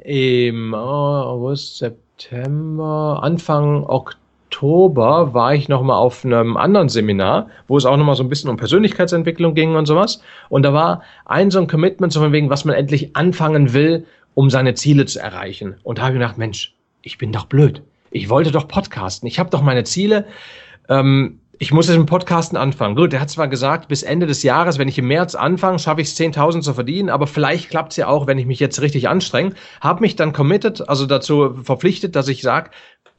im 0.05 0.73
oh, 0.73 0.77
August, 0.77 1.79
September, 1.79 3.21
Anfang 3.23 3.85
Oktober, 3.85 4.20
Oktober 4.51 5.33
war 5.33 5.55
ich 5.55 5.69
noch 5.69 5.81
mal 5.81 5.97
auf 5.97 6.25
einem 6.25 6.57
anderen 6.57 6.89
Seminar, 6.89 7.47
wo 7.69 7.77
es 7.77 7.85
auch 7.85 7.97
noch 7.97 8.05
mal 8.05 8.17
so 8.17 8.25
ein 8.25 8.29
bisschen 8.29 8.51
um 8.51 8.57
Persönlichkeitsentwicklung 8.57 9.55
ging 9.55 9.77
und 9.77 9.87
sowas. 9.87 10.21
Und 10.49 10.65
da 10.65 10.73
war 10.73 11.03
ein 11.25 11.53
so 11.53 11.61
ein 11.61 11.69
Commitment, 11.69 12.13
so 12.13 12.21
von 12.21 12.33
wegen, 12.33 12.51
was 12.51 12.65
man 12.65 12.75
endlich 12.75 13.15
anfangen 13.15 13.73
will, 13.73 14.07
um 14.35 14.51
seine 14.51 14.75
Ziele 14.75 15.07
zu 15.07 15.21
erreichen. 15.21 15.77
Und 15.85 15.99
da 15.99 16.03
habe 16.03 16.15
ich 16.15 16.19
gedacht, 16.19 16.37
Mensch, 16.37 16.75
ich 17.03 17.17
bin 17.17 17.31
doch 17.31 17.45
blöd. 17.45 17.83
Ich 18.11 18.29
wollte 18.29 18.51
doch 18.51 18.67
podcasten. 18.67 19.29
Ich 19.29 19.39
habe 19.39 19.51
doch 19.51 19.63
meine 19.63 19.85
Ziele. 19.85 20.27
Ähm, 20.89 21.39
ich 21.61 21.73
muss 21.73 21.87
jetzt 21.87 21.99
mit 21.99 22.09
Podcasten 22.09 22.57
anfangen. 22.57 22.97
Gut, 22.97 23.13
der 23.13 23.21
hat 23.21 23.31
zwar 23.31 23.47
gesagt, 23.47 23.87
bis 23.87 24.03
Ende 24.03 24.27
des 24.27 24.43
Jahres, 24.43 24.79
wenn 24.79 24.89
ich 24.89 24.99
im 24.99 25.07
März 25.07 25.35
anfange, 25.35 25.79
schaffe 25.79 26.01
ich 26.01 26.09
es 26.09 26.19
10.000 26.19 26.63
zu 26.63 26.75
verdienen, 26.75 27.11
aber 27.11 27.27
vielleicht 27.27 27.69
klappt 27.69 27.93
es 27.93 27.99
ja 27.99 28.09
auch, 28.09 28.27
wenn 28.27 28.39
ich 28.39 28.47
mich 28.47 28.59
jetzt 28.61 28.81
richtig 28.81 29.09
anstrenge. 29.09 29.53
Habe 29.81 30.01
mich 30.01 30.17
dann 30.17 30.33
committed, 30.33 30.89
also 30.89 31.07
dazu 31.07 31.55
verpflichtet, 31.63 32.17
dass 32.17 32.29
ich 32.29 32.41
sage, 32.43 32.71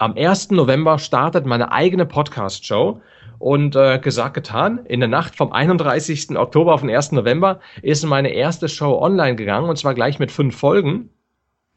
am 0.01 0.15
1. 0.17 0.49
November 0.49 0.97
startet 0.97 1.45
meine 1.45 1.71
eigene 1.71 2.07
Podcast-Show. 2.07 3.01
Und 3.37 3.75
äh, 3.75 3.97
gesagt, 3.97 4.35
getan. 4.35 4.85
In 4.85 4.99
der 4.99 5.09
Nacht 5.09 5.35
vom 5.35 5.51
31. 5.51 6.37
Oktober 6.37 6.75
auf 6.75 6.81
den 6.81 6.91
1. 6.91 7.11
November 7.13 7.59
ist 7.81 8.03
meine 8.05 8.29
erste 8.29 8.69
Show 8.69 8.99
online 8.99 9.35
gegangen 9.35 9.67
und 9.67 9.77
zwar 9.77 9.95
gleich 9.95 10.19
mit 10.19 10.31
fünf 10.31 10.55
Folgen. 10.55 11.09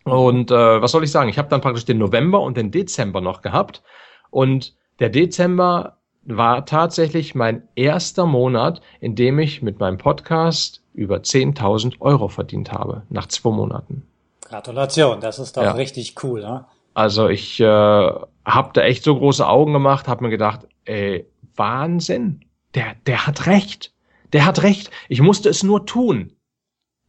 Und 0.04 0.50
äh, 0.50 0.82
was 0.82 0.92
soll 0.92 1.04
ich 1.04 1.10
sagen? 1.10 1.30
Ich 1.30 1.38
habe 1.38 1.48
dann 1.48 1.62
praktisch 1.62 1.86
den 1.86 1.96
November 1.96 2.40
und 2.40 2.58
den 2.58 2.70
Dezember 2.70 3.22
noch 3.22 3.40
gehabt. 3.40 3.82
Und 4.30 4.74
der 5.00 5.08
Dezember 5.08 5.96
war 6.24 6.66
tatsächlich 6.66 7.34
mein 7.34 7.62
erster 7.76 8.26
Monat, 8.26 8.82
in 9.00 9.14
dem 9.14 9.38
ich 9.38 9.62
mit 9.62 9.80
meinem 9.80 9.96
Podcast 9.96 10.82
über 10.92 11.16
10.000 11.16 12.00
Euro 12.00 12.28
verdient 12.28 12.72
habe, 12.72 13.02
nach 13.08 13.26
zwei 13.26 13.50
Monaten. 13.50 14.06
Gratulation, 14.42 15.20
das 15.20 15.38
ist 15.38 15.56
doch 15.56 15.62
ja. 15.62 15.72
richtig 15.72 16.22
cool. 16.22 16.42
Ne? 16.42 16.66
Also 16.94 17.28
ich 17.28 17.60
äh, 17.60 17.64
habe 17.64 18.70
da 18.72 18.82
echt 18.82 19.02
so 19.04 19.16
große 19.16 19.46
Augen 19.46 19.72
gemacht, 19.72 20.08
habe 20.08 20.24
mir 20.24 20.30
gedacht, 20.30 20.60
ey, 20.84 21.26
Wahnsinn, 21.56 22.44
der, 22.74 22.94
der 23.06 23.26
hat 23.26 23.46
recht, 23.46 23.92
der 24.32 24.46
hat 24.46 24.62
recht. 24.62 24.90
Ich 25.08 25.20
musste 25.20 25.48
es 25.48 25.62
nur 25.62 25.86
tun. 25.86 26.32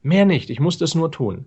Mehr 0.02 0.26
nicht, 0.26 0.50
ich 0.50 0.60
musste 0.60 0.84
es 0.84 0.96
nur 0.96 1.12
tun. 1.12 1.46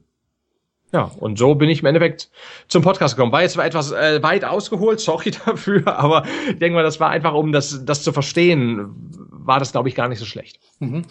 Ja, 0.93 1.11
und 1.19 1.39
so 1.39 1.55
bin 1.55 1.69
ich 1.69 1.81
im 1.81 1.87
Endeffekt 1.87 2.31
zum 2.67 2.83
Podcast 2.83 3.15
gekommen. 3.15 3.31
War 3.31 3.43
jetzt 3.43 3.59
etwas 3.59 3.93
äh, 3.93 4.23
weit 4.23 4.45
ausgeholt, 4.45 5.01
sorry 5.01 5.31
dafür, 5.47 5.87
aber 5.99 6.25
ich 6.49 6.59
denke 6.59 6.77
mal, 6.77 6.83
das 6.83 6.99
war 6.99 7.11
einfach, 7.11 7.35
um 7.35 7.53
das, 7.53 7.85
das 7.85 8.03
zu 8.03 8.13
verstehen, 8.13 8.95
war 9.31 9.59
das, 9.59 9.73
glaube 9.73 9.89
ich, 9.89 9.95
gar 9.95 10.09
nicht 10.09 10.19
so 10.19 10.25
schlecht. 10.25 10.61
Mhm. 10.79 11.05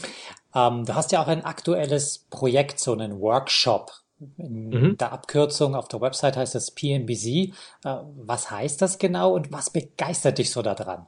Ähm, 0.55 0.86
du 0.86 0.96
hast 0.96 1.12
ja 1.12 1.22
auch 1.22 1.27
ein 1.27 1.46
aktuelles 1.46 2.25
Projekt, 2.29 2.79
so 2.79 2.93
einen 2.93 3.19
Workshop. 3.19 3.91
In 4.38 4.69
mhm. 4.69 4.97
der 4.97 5.12
Abkürzung 5.12 5.75
auf 5.75 5.88
der 5.88 6.01
Website 6.01 6.38
heißt 6.38 6.55
das 6.55 6.71
PNBC. 6.71 7.53
Äh, 7.83 7.97
was 8.15 8.50
heißt 8.50 8.81
das 8.81 8.97
genau 8.97 9.33
und 9.36 9.51
was 9.51 9.69
begeistert 9.69 10.39
dich 10.39 10.50
so 10.50 10.62
daran? 10.62 11.05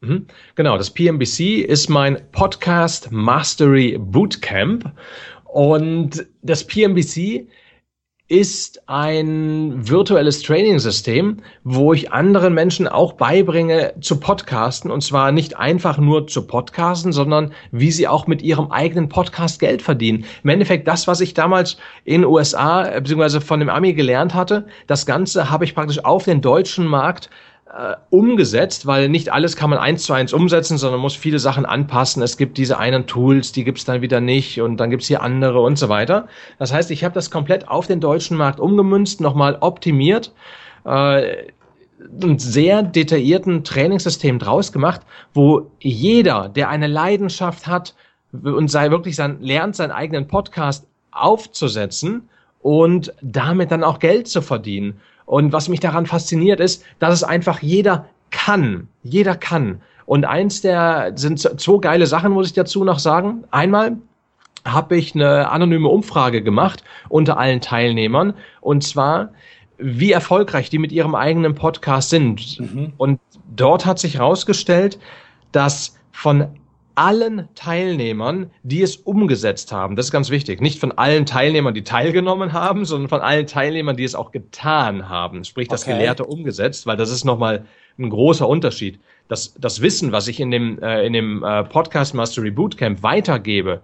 Mhm. 0.00 0.26
Genau, 0.54 0.76
das 0.76 0.90
PNBC 0.90 1.60
ist 1.60 1.88
mein 1.88 2.30
Podcast 2.32 3.10
Mastery 3.12 3.98
Bootcamp. 3.98 4.92
Und 5.44 6.26
das 6.42 6.66
PNBC 6.66 7.48
ist 8.30 8.88
ein 8.88 9.88
virtuelles 9.88 10.42
Training-System, 10.42 11.38
wo 11.64 11.92
ich 11.92 12.12
anderen 12.12 12.54
Menschen 12.54 12.86
auch 12.86 13.14
beibringe 13.14 13.92
zu 14.00 14.20
podcasten 14.20 14.92
und 14.92 15.02
zwar 15.02 15.32
nicht 15.32 15.58
einfach 15.58 15.98
nur 15.98 16.28
zu 16.28 16.46
podcasten, 16.46 17.10
sondern 17.10 17.52
wie 17.72 17.90
sie 17.90 18.06
auch 18.06 18.28
mit 18.28 18.40
ihrem 18.40 18.70
eigenen 18.70 19.08
Podcast 19.08 19.58
Geld 19.58 19.82
verdienen. 19.82 20.26
Im 20.44 20.50
Endeffekt 20.50 20.86
das, 20.86 21.08
was 21.08 21.20
ich 21.20 21.34
damals 21.34 21.76
in 22.04 22.24
USA 22.24 23.00
bzw. 23.00 23.40
von 23.40 23.58
dem 23.58 23.68
Ami 23.68 23.94
gelernt 23.94 24.32
hatte, 24.32 24.66
das 24.86 25.06
Ganze 25.06 25.50
habe 25.50 25.64
ich 25.64 25.74
praktisch 25.74 26.04
auf 26.04 26.24
den 26.24 26.40
deutschen 26.40 26.86
Markt 26.86 27.30
äh, 27.72 27.94
umgesetzt, 28.10 28.86
weil 28.86 29.08
nicht 29.08 29.32
alles 29.32 29.54
kann 29.54 29.70
man 29.70 29.78
eins 29.78 30.02
zu 30.02 30.12
eins 30.12 30.32
umsetzen, 30.32 30.76
sondern 30.76 31.00
muss 31.00 31.14
viele 31.14 31.38
Sachen 31.38 31.64
anpassen. 31.64 32.22
Es 32.22 32.36
gibt 32.36 32.58
diese 32.58 32.78
einen 32.78 33.06
Tools, 33.06 33.52
die 33.52 33.64
gibt's 33.64 33.84
dann 33.84 34.02
wieder 34.02 34.20
nicht 34.20 34.60
und 34.60 34.78
dann 34.78 34.90
gibt's 34.90 35.06
hier 35.06 35.22
andere 35.22 35.60
und 35.60 35.78
so 35.78 35.88
weiter. 35.88 36.26
Das 36.58 36.72
heißt, 36.72 36.90
ich 36.90 37.04
habe 37.04 37.14
das 37.14 37.30
komplett 37.30 37.68
auf 37.68 37.86
den 37.86 38.00
deutschen 38.00 38.36
Markt 38.36 38.58
umgemünzt, 38.58 39.20
nochmal 39.20 39.56
optimiert. 39.60 40.32
Äh, 40.84 41.48
ein 42.22 42.38
sehr 42.38 42.82
detaillierten 42.82 43.62
Trainingssystem 43.62 44.38
draus 44.38 44.72
gemacht, 44.72 45.02
wo 45.34 45.70
jeder, 45.80 46.48
der 46.48 46.70
eine 46.70 46.86
Leidenschaft 46.86 47.66
hat 47.66 47.94
und 48.32 48.68
sei 48.70 48.90
wirklich 48.90 49.16
sein, 49.16 49.38
lernt, 49.40 49.76
seinen 49.76 49.92
eigenen 49.92 50.26
Podcast 50.26 50.86
aufzusetzen 51.12 52.28
und 52.60 53.12
damit 53.22 53.70
dann 53.70 53.84
auch 53.84 53.98
Geld 53.98 54.28
zu 54.28 54.42
verdienen. 54.42 55.00
Und 55.30 55.52
was 55.52 55.68
mich 55.68 55.78
daran 55.78 56.06
fasziniert 56.06 56.58
ist, 56.58 56.84
dass 56.98 57.14
es 57.14 57.22
einfach 57.22 57.60
jeder 57.62 58.06
kann. 58.32 58.88
Jeder 59.04 59.36
kann. 59.36 59.80
Und 60.04 60.24
eins 60.24 60.60
der 60.60 61.12
sind 61.14 61.38
zwei 61.38 61.78
geile 61.78 62.08
Sachen, 62.08 62.32
muss 62.32 62.48
ich 62.48 62.52
dazu 62.52 62.82
noch 62.82 62.98
sagen. 62.98 63.44
Einmal 63.52 63.96
habe 64.64 64.96
ich 64.96 65.14
eine 65.14 65.48
anonyme 65.48 65.86
Umfrage 65.86 66.42
gemacht 66.42 66.82
unter 67.08 67.38
allen 67.38 67.60
Teilnehmern. 67.60 68.34
Und 68.60 68.82
zwar, 68.82 69.28
wie 69.78 70.10
erfolgreich 70.10 70.68
die 70.68 70.80
mit 70.80 70.90
ihrem 70.90 71.14
eigenen 71.14 71.54
Podcast 71.54 72.10
sind. 72.10 72.58
Mhm. 72.58 72.94
Und 72.96 73.20
dort 73.54 73.86
hat 73.86 74.00
sich 74.00 74.16
herausgestellt, 74.16 74.98
dass 75.52 75.96
von 76.10 76.48
allen 77.00 77.48
Teilnehmern, 77.54 78.50
die 78.62 78.82
es 78.82 78.96
umgesetzt 78.96 79.72
haben. 79.72 79.96
Das 79.96 80.06
ist 80.06 80.12
ganz 80.12 80.28
wichtig. 80.28 80.60
Nicht 80.60 80.78
von 80.78 80.92
allen 80.92 81.24
Teilnehmern, 81.24 81.72
die 81.72 81.82
teilgenommen 81.82 82.52
haben, 82.52 82.84
sondern 82.84 83.08
von 83.08 83.22
allen 83.22 83.46
Teilnehmern, 83.46 83.96
die 83.96 84.04
es 84.04 84.14
auch 84.14 84.32
getan 84.32 85.08
haben. 85.08 85.44
Sprich, 85.44 85.66
das 85.66 85.84
okay. 85.84 85.92
Gelehrte 85.92 86.26
umgesetzt, 86.26 86.86
weil 86.86 86.98
das 86.98 87.10
ist 87.10 87.24
nochmal 87.24 87.64
ein 87.98 88.10
großer 88.10 88.46
Unterschied. 88.46 89.00
Das, 89.28 89.54
das 89.54 89.80
Wissen, 89.80 90.12
was 90.12 90.28
ich 90.28 90.40
in 90.40 90.50
dem, 90.50 90.78
äh, 90.82 91.06
in 91.06 91.14
dem 91.14 91.42
äh, 91.42 91.64
Podcast 91.64 92.12
Mastery 92.12 92.50
Bootcamp 92.50 93.02
weitergebe, 93.02 93.80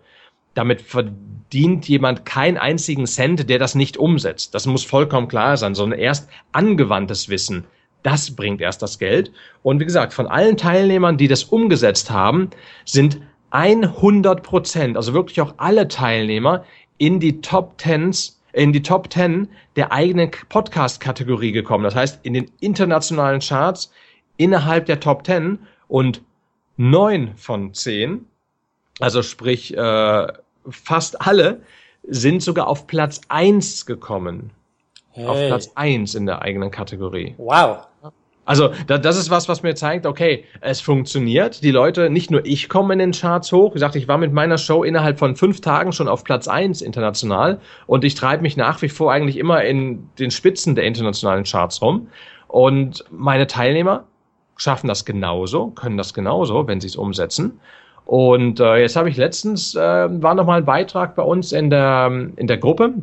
damit 0.52 0.82
verdient 0.82 1.88
jemand 1.88 2.26
keinen 2.26 2.58
einzigen 2.58 3.06
Cent, 3.06 3.48
der 3.48 3.58
das 3.58 3.74
nicht 3.74 3.96
umsetzt. 3.96 4.54
Das 4.54 4.66
muss 4.66 4.84
vollkommen 4.84 5.28
klar 5.28 5.56
sein, 5.56 5.74
sondern 5.74 5.98
erst 5.98 6.28
angewandtes 6.52 7.30
Wissen 7.30 7.64
das 8.06 8.36
bringt 8.36 8.60
erst 8.60 8.82
das 8.82 9.00
Geld. 9.00 9.32
Und 9.64 9.80
wie 9.80 9.84
gesagt, 9.84 10.14
von 10.14 10.28
allen 10.28 10.56
Teilnehmern, 10.56 11.18
die 11.18 11.26
das 11.26 11.42
umgesetzt 11.42 12.08
haben, 12.08 12.50
sind 12.84 13.20
100 13.50 14.44
Prozent, 14.44 14.96
also 14.96 15.12
wirklich 15.12 15.40
auch 15.40 15.54
alle 15.56 15.88
Teilnehmer, 15.88 16.64
in 16.98 17.18
die 17.18 17.40
Top 17.40 17.76
Tens, 17.78 18.40
in 18.52 18.72
die 18.72 18.82
Top 18.82 19.10
Ten 19.10 19.48
der 19.74 19.90
eigenen 19.90 20.30
Podcast-Kategorie 20.48 21.50
gekommen. 21.50 21.82
Das 21.82 21.96
heißt, 21.96 22.20
in 22.22 22.34
den 22.34 22.48
internationalen 22.60 23.40
Charts 23.40 23.90
innerhalb 24.36 24.86
der 24.86 25.00
Top 25.00 25.24
Ten 25.24 25.58
und 25.88 26.22
neun 26.76 27.32
von 27.36 27.74
zehn, 27.74 28.26
also 29.00 29.22
sprich 29.22 29.76
äh, 29.76 30.28
fast 30.68 31.20
alle, 31.26 31.62
sind 32.04 32.40
sogar 32.40 32.68
auf 32.68 32.86
Platz 32.86 33.20
eins 33.28 33.84
gekommen. 33.84 34.52
Hey. 35.16 35.26
Auf 35.26 35.46
Platz 35.46 35.72
eins 35.74 36.14
in 36.14 36.26
der 36.26 36.42
eigenen 36.42 36.70
Kategorie. 36.70 37.34
Wow. 37.38 37.86
Also 38.44 38.70
da, 38.86 38.98
das 38.98 39.16
ist 39.16 39.30
was, 39.30 39.48
was 39.48 39.62
mir 39.62 39.74
zeigt, 39.74 40.06
okay, 40.06 40.44
es 40.60 40.80
funktioniert. 40.80 41.64
Die 41.64 41.70
Leute, 41.70 42.10
nicht 42.10 42.30
nur 42.30 42.44
ich 42.44 42.68
komme 42.68 42.92
in 42.92 42.98
den 42.98 43.12
Charts 43.12 43.50
hoch. 43.50 43.70
Wie 43.70 43.74
gesagt, 43.74 43.96
ich 43.96 44.08
war 44.08 44.18
mit 44.18 44.32
meiner 44.32 44.58
Show 44.58 44.84
innerhalb 44.84 45.18
von 45.18 45.34
fünf 45.34 45.62
Tagen 45.62 45.92
schon 45.92 46.06
auf 46.06 46.22
Platz 46.22 46.46
eins 46.46 46.82
international 46.82 47.60
und 47.86 48.04
ich 48.04 48.14
treibe 48.14 48.42
mich 48.42 48.56
nach 48.56 48.82
wie 48.82 48.90
vor 48.90 49.10
eigentlich 49.10 49.38
immer 49.38 49.64
in 49.64 50.08
den 50.18 50.30
Spitzen 50.30 50.74
der 50.74 50.84
internationalen 50.84 51.44
Charts 51.44 51.80
rum. 51.80 52.08
Und 52.46 53.04
meine 53.10 53.46
Teilnehmer 53.46 54.04
schaffen 54.56 54.86
das 54.86 55.04
genauso, 55.04 55.68
können 55.68 55.96
das 55.96 56.12
genauso, 56.14 56.68
wenn 56.68 56.80
sie 56.80 56.88
es 56.88 56.96
umsetzen. 56.96 57.58
Und 58.04 58.60
äh, 58.60 58.76
jetzt 58.76 58.94
habe 58.94 59.08
ich 59.08 59.16
letztens, 59.16 59.74
äh, 59.74 59.80
war 59.80 60.34
noch 60.34 60.46
mal 60.46 60.58
ein 60.58 60.64
Beitrag 60.64 61.16
bei 61.16 61.22
uns 61.24 61.50
in 61.50 61.70
der, 61.70 62.06
in 62.36 62.46
der 62.46 62.58
Gruppe, 62.58 62.94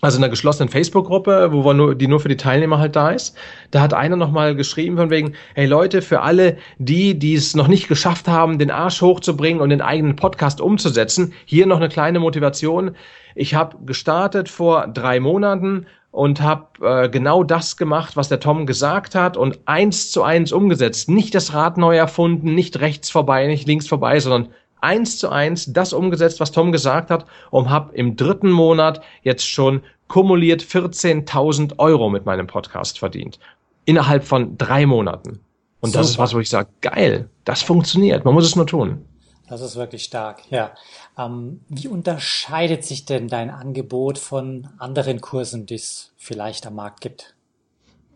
also 0.00 0.16
in 0.16 0.24
einer 0.24 0.30
geschlossenen 0.30 0.68
Facebook-Gruppe, 0.68 1.50
wo 1.52 1.72
nur, 1.72 1.94
die 1.94 2.08
nur 2.08 2.20
für 2.20 2.28
die 2.28 2.36
Teilnehmer 2.36 2.78
halt 2.78 2.96
da 2.96 3.10
ist. 3.10 3.36
Da 3.70 3.80
hat 3.80 3.94
einer 3.94 4.16
nochmal 4.16 4.54
geschrieben 4.54 4.96
von 4.96 5.10
wegen, 5.10 5.34
hey 5.54 5.66
Leute, 5.66 6.02
für 6.02 6.22
alle 6.22 6.56
die, 6.78 7.18
die 7.18 7.34
es 7.34 7.54
noch 7.54 7.68
nicht 7.68 7.88
geschafft 7.88 8.28
haben, 8.28 8.58
den 8.58 8.70
Arsch 8.70 9.02
hochzubringen 9.02 9.60
und 9.60 9.70
den 9.70 9.82
eigenen 9.82 10.16
Podcast 10.16 10.60
umzusetzen, 10.60 11.34
hier 11.44 11.66
noch 11.66 11.76
eine 11.76 11.88
kleine 11.88 12.20
Motivation. 12.20 12.96
Ich 13.34 13.54
habe 13.54 13.76
gestartet 13.84 14.48
vor 14.48 14.88
drei 14.88 15.20
Monaten 15.20 15.86
und 16.10 16.40
habe 16.40 16.66
äh, 16.84 17.08
genau 17.08 17.44
das 17.44 17.76
gemacht, 17.76 18.16
was 18.16 18.28
der 18.28 18.40
Tom 18.40 18.66
gesagt 18.66 19.14
hat 19.14 19.36
und 19.36 19.60
eins 19.66 20.10
zu 20.10 20.22
eins 20.22 20.50
umgesetzt. 20.50 21.08
Nicht 21.08 21.34
das 21.34 21.54
Rad 21.54 21.78
neu 21.78 21.96
erfunden, 21.96 22.54
nicht 22.54 22.80
rechts 22.80 23.10
vorbei, 23.10 23.46
nicht 23.46 23.68
links 23.68 23.86
vorbei, 23.86 24.18
sondern 24.18 24.52
eins 24.82 25.18
zu 25.18 25.28
eins 25.28 25.72
das 25.72 25.92
umgesetzt, 25.92 26.40
was 26.40 26.52
Tom 26.52 26.72
gesagt 26.72 27.10
hat 27.10 27.26
und 27.50 27.70
habe 27.70 27.94
im 27.94 28.16
dritten 28.16 28.50
Monat 28.50 29.02
jetzt 29.22 29.48
schon 29.48 29.82
kumuliert 30.08 30.62
14.000 30.62 31.78
Euro 31.78 32.10
mit 32.10 32.26
meinem 32.26 32.46
Podcast 32.46 32.98
verdient. 32.98 33.38
Innerhalb 33.84 34.24
von 34.24 34.58
drei 34.58 34.86
Monaten. 34.86 35.40
Und 35.80 35.90
Super. 35.90 36.00
das 36.00 36.10
ist 36.10 36.18
was, 36.18 36.34
wo 36.34 36.40
ich 36.40 36.50
sage, 36.50 36.68
geil, 36.80 37.30
das 37.44 37.62
funktioniert, 37.62 38.24
man 38.24 38.34
muss 38.34 38.44
es 38.44 38.56
nur 38.56 38.66
tun. 38.66 39.04
Das 39.48 39.62
ist 39.62 39.74
wirklich 39.74 40.04
stark, 40.04 40.42
ja. 40.50 40.72
Ähm, 41.18 41.60
wie 41.68 41.88
unterscheidet 41.88 42.84
sich 42.84 43.04
denn 43.04 43.26
dein 43.26 43.50
Angebot 43.50 44.16
von 44.18 44.68
anderen 44.78 45.20
Kursen, 45.20 45.66
die 45.66 45.74
es 45.74 46.12
vielleicht 46.16 46.68
am 46.68 46.76
Markt 46.76 47.00
gibt? 47.00 47.34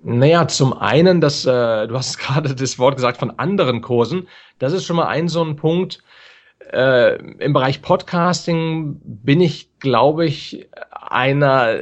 Naja, 0.05 0.47
zum 0.47 0.75
einen, 0.75 1.21
dass 1.21 1.45
äh, 1.45 1.89
du 1.89 1.95
hast 1.95 2.19
gerade 2.21 2.55
das 2.55 2.79
Wort 2.79 2.97
gesagt 2.97 3.19
von 3.19 3.37
anderen 3.39 3.81
Kursen. 3.81 4.29
Das 4.61 4.73
ist 4.73 4.85
schon 4.85 4.97
mal 4.97 5.09
ein 5.09 5.29
so 5.29 5.43
ein 5.43 5.57
Punkt, 5.57 6.05
äh, 6.75 7.17
im 7.39 7.53
Bereich 7.53 7.83
Podcasting 7.83 9.01
bin 9.05 9.41
ich, 9.41 9.69
glaube 9.79 10.27
ich, 10.27 10.67
einer 10.91 11.77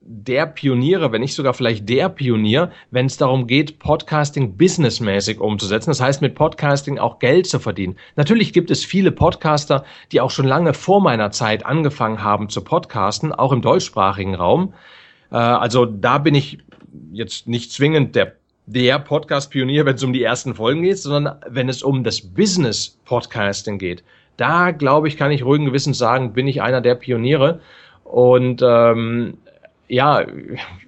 der 0.00 0.46
Pioniere, 0.46 1.12
wenn 1.12 1.20
nicht 1.20 1.34
sogar 1.34 1.54
vielleicht 1.54 1.88
der 1.88 2.08
Pionier, 2.08 2.72
wenn 2.90 3.06
es 3.06 3.16
darum 3.16 3.46
geht, 3.46 3.78
Podcasting 3.78 4.56
businessmäßig 4.56 5.38
umzusetzen. 5.38 5.90
Das 5.90 6.00
heißt, 6.00 6.22
mit 6.22 6.34
Podcasting 6.34 6.98
auch 6.98 7.20
Geld 7.20 7.46
zu 7.46 7.60
verdienen. 7.60 7.96
Natürlich 8.16 8.52
gibt 8.52 8.72
es 8.72 8.84
viele 8.84 9.12
Podcaster, 9.12 9.84
die 10.10 10.20
auch 10.20 10.30
schon 10.30 10.46
lange 10.46 10.74
vor 10.74 11.00
meiner 11.00 11.30
Zeit 11.30 11.64
angefangen 11.64 12.22
haben 12.22 12.48
zu 12.48 12.62
podcasten, 12.62 13.32
auch 13.32 13.52
im 13.52 13.62
deutschsprachigen 13.62 14.34
Raum. 14.34 14.74
Äh, 15.30 15.36
also 15.36 15.86
da 15.86 16.18
bin 16.18 16.34
ich 16.34 16.58
jetzt 17.12 17.46
nicht 17.46 17.72
zwingend 17.72 18.16
der 18.16 18.34
der 18.64 19.00
Podcast-Pionier, 19.00 19.86
wenn 19.86 19.96
es 19.96 20.04
um 20.04 20.12
die 20.12 20.22
ersten 20.22 20.54
Folgen 20.54 20.82
geht, 20.82 20.96
sondern 20.96 21.40
wenn 21.48 21.68
es 21.68 21.82
um 21.82 22.04
das 22.04 22.20
Business-Podcasting 22.20 23.76
geht 23.78 24.04
da 24.36 24.70
glaube 24.70 25.08
ich, 25.08 25.16
kann 25.16 25.30
ich 25.30 25.44
ruhigen 25.44 25.66
Gewissens 25.66 25.98
sagen, 25.98 26.32
bin 26.32 26.48
ich 26.48 26.62
einer 26.62 26.80
der 26.80 26.94
Pioniere. 26.94 27.60
Und 28.04 28.62
ähm, 28.62 29.38
ja, 29.88 30.24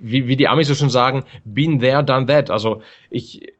wie, 0.00 0.26
wie 0.28 0.36
die 0.36 0.48
Amis 0.48 0.68
so 0.68 0.74
schon 0.74 0.90
sagen, 0.90 1.24
been 1.44 1.80
there, 1.80 2.04
done 2.04 2.26
that. 2.26 2.50
Also 2.50 2.82
ich, 3.10 3.52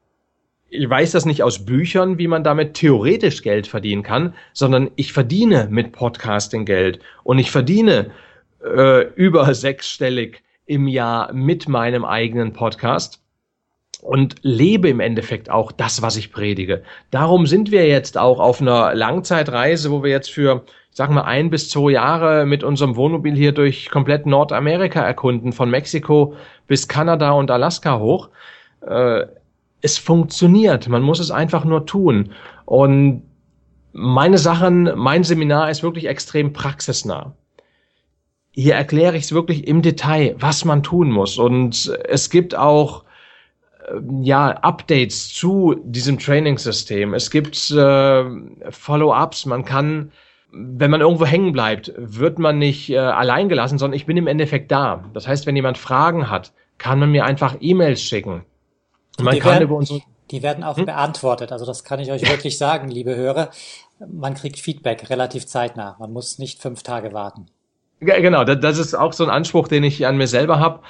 ich 0.71 0.89
weiß 0.89 1.13
das 1.13 1.27
nicht 1.27 1.43
aus 1.43 1.65
Büchern, 1.65 2.19
wie 2.19 2.29
man 2.29 2.45
damit 2.45 2.75
theoretisch 2.75 3.43
Geld 3.43 3.67
verdienen 3.67 4.03
kann, 4.03 4.35
sondern 4.53 4.91
ich 4.97 5.13
verdiene 5.13 5.69
mit 5.71 5.93
Podcasting 5.93 6.65
Geld 6.65 6.99
und 7.23 7.39
ich 7.39 7.51
verdiene 7.51 8.11
äh, 8.65 9.07
über 9.15 9.55
sechsstellig 9.55 10.43
im 10.67 10.89
Jahr 10.89 11.33
mit 11.33 11.69
meinem 11.69 12.05
eigenen 12.05 12.53
Podcast 12.53 13.24
und 14.03 14.37
lebe 14.43 14.89
im 14.89 15.01
Endeffekt 15.01 15.51
auch 15.51 15.73
das, 15.73 16.03
was 16.03 16.17
ich 16.17 16.33
predige. 16.33 16.83
Darum 17.11 17.47
sind 17.47 17.71
wir 17.71 17.87
jetzt 17.87 18.19
auch 18.19 18.39
auf 18.41 18.61
einer 18.61 18.95
Langzeitreise, 18.95 19.91
wo 19.91 20.03
wir 20.03 20.11
jetzt 20.11 20.31
für, 20.31 20.65
ich 20.91 20.97
sag 20.97 21.11
mal, 21.11 21.23
ein 21.23 21.51
bis 21.51 21.71
zwei 21.71 21.93
Jahre 21.93 22.47
mit 22.47 22.65
unserem 22.65 22.97
Wohnmobil 22.97 23.35
hier 23.35 23.53
durch 23.53 23.91
komplett 23.91 24.27
Nordamerika 24.27 25.01
erkunden, 25.01 25.53
von 25.53 25.71
Mexiko 25.71 26.35
bis 26.67 26.89
Kanada 26.89 27.33
und 27.33 27.51
Alaska 27.51 27.99
hoch. 27.99 28.31
Äh, 28.87 29.27
es 29.81 29.99
funktioniert, 29.99 30.89
man 30.89 31.03
muss 31.03 31.21
es 31.21 31.31
einfach 31.31 31.65
nur 31.65 31.85
tun. 31.87 32.33
Und 32.65 33.23
meine 33.93 34.39
Sachen, 34.39 34.91
mein 34.97 35.25
Seminar 35.25 35.71
ist 35.71 35.83
wirklich 35.83 36.07
extrem 36.07 36.53
praxisnah 36.53 37.35
hier 38.55 38.75
erkläre 38.75 39.17
ich 39.17 39.25
es 39.25 39.33
wirklich 39.33 39.67
im 39.67 39.83
Detail, 39.83 40.37
was 40.39 40.65
man 40.65 40.85
tun 40.85 41.11
muss. 41.11 41.39
Und 41.39 41.93
es 42.09 42.31
gibt 42.31 42.55
auch 42.55 43.03
ja 44.21 44.51
Updates 44.51 45.33
zu 45.33 45.77
diesem 45.85 46.19
Trainingssystem. 46.19 47.15
Es 47.15 47.31
gibt 47.31 47.71
äh, 47.71 48.25
Follow-ups. 48.71 49.47
Man 49.47 49.65
kann, 49.65 50.13
wenn 50.53 50.91
man 50.91 51.01
irgendwo 51.01 51.27
hängen 51.27 51.53
bleibt, 51.53 51.93
wird 51.97 52.39
man 52.39 52.59
nicht 52.59 52.91
äh, 52.91 52.99
allein 52.99 53.49
gelassen, 53.49 53.79
sondern 53.79 53.97
ich 53.97 54.07
bin 54.07 54.17
im 54.17 54.27
Endeffekt 54.27 54.71
da. 54.71 55.05
Das 55.13 55.29
heißt, 55.29 55.47
wenn 55.47 55.57
jemand 55.57 55.79
Fragen 55.79 56.31
hat, 56.31 56.53
kann 56.79 56.99
man 56.99 57.11
mir 57.11 57.25
einfach 57.25 57.57
E-Mails 57.61 58.03
schicken. 58.03 58.45
Und 59.19 59.25
man 59.25 59.35
die 59.35 59.41
kann 59.41 59.53
werden, 59.53 59.65
über 59.65 59.77
unsere 59.77 60.01
die 60.31 60.43
werden 60.43 60.65
auch 60.65 60.77
hm? 60.77 60.87
beantwortet. 60.87 61.53
Also 61.53 61.67
das 61.67 61.85
kann 61.85 62.01
ich 62.01 62.11
euch 62.11 62.29
wirklich 62.29 62.59
sagen, 62.59 62.89
liebe 62.89 63.15
Hörer. 63.15 63.51
Man 63.99 64.35
kriegt 64.35 64.59
Feedback 64.59 65.11
relativ 65.11 65.47
zeitnah. 65.47 65.97
Man 65.99 66.13
muss 66.13 66.39
nicht 66.39 66.61
fünf 66.61 66.83
Tage 66.83 67.13
warten. 67.13 67.47
Genau, 68.01 68.45
das 68.45 68.79
ist 68.79 68.95
auch 68.95 69.13
so 69.13 69.25
ein 69.25 69.31
Anspruch, 69.31 69.69
den 69.69 69.85
ich 69.85 70.07
an 70.07 70.17
mir 70.17 70.27
selber 70.27 70.59
habe. 70.59 70.81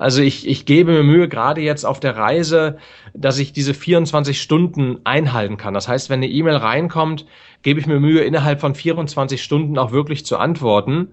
Also 0.00 0.22
ich, 0.22 0.48
ich 0.48 0.64
gebe 0.64 0.92
mir 0.92 1.02
Mühe, 1.02 1.28
gerade 1.28 1.60
jetzt 1.60 1.84
auf 1.84 2.00
der 2.00 2.16
Reise, 2.16 2.78
dass 3.12 3.38
ich 3.38 3.52
diese 3.52 3.74
24 3.74 4.40
Stunden 4.40 5.00
einhalten 5.04 5.58
kann. 5.58 5.74
Das 5.74 5.88
heißt, 5.88 6.08
wenn 6.08 6.20
eine 6.20 6.28
E-Mail 6.28 6.56
reinkommt, 6.56 7.26
gebe 7.60 7.80
ich 7.80 7.86
mir 7.86 8.00
Mühe, 8.00 8.22
innerhalb 8.22 8.62
von 8.62 8.74
24 8.74 9.42
Stunden 9.42 9.76
auch 9.76 9.92
wirklich 9.92 10.24
zu 10.24 10.38
antworten. 10.38 11.08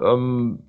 Ähm, 0.00 0.60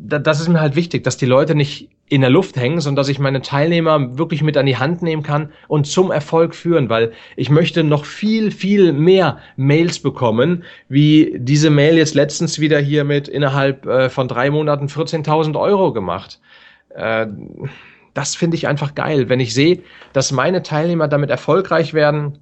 das 0.00 0.40
ist 0.40 0.48
mir 0.48 0.62
halt 0.62 0.76
wichtig, 0.76 1.04
dass 1.04 1.18
die 1.18 1.26
Leute 1.26 1.54
nicht 1.54 1.90
in 2.08 2.22
der 2.22 2.30
Luft 2.30 2.56
hängen, 2.56 2.80
sondern 2.80 3.02
dass 3.02 3.10
ich 3.10 3.18
meine 3.18 3.42
Teilnehmer 3.42 4.16
wirklich 4.16 4.42
mit 4.42 4.56
an 4.56 4.64
die 4.64 4.78
Hand 4.78 5.02
nehmen 5.02 5.22
kann 5.22 5.52
und 5.66 5.86
zum 5.86 6.10
Erfolg 6.10 6.54
führen, 6.54 6.88
weil 6.88 7.12
ich 7.36 7.50
möchte 7.50 7.84
noch 7.84 8.06
viel, 8.06 8.50
viel 8.50 8.94
mehr 8.94 9.40
Mails 9.56 9.98
bekommen, 9.98 10.64
wie 10.88 11.34
diese 11.36 11.68
Mail 11.68 11.98
jetzt 11.98 12.14
letztens 12.14 12.60
wieder 12.60 12.78
hier 12.78 13.04
mit 13.04 13.28
innerhalb 13.28 13.84
äh, 13.84 14.08
von 14.08 14.26
drei 14.26 14.50
Monaten 14.50 14.86
14.000 14.86 15.60
Euro 15.60 15.92
gemacht. 15.92 16.40
Äh, 16.98 17.28
das 18.14 18.34
finde 18.34 18.56
ich 18.56 18.66
einfach 18.66 18.94
geil, 18.94 19.28
wenn 19.28 19.40
ich 19.40 19.54
sehe, 19.54 19.82
dass 20.12 20.32
meine 20.32 20.62
Teilnehmer 20.62 21.08
damit 21.08 21.30
erfolgreich 21.30 21.94
werden 21.94 22.38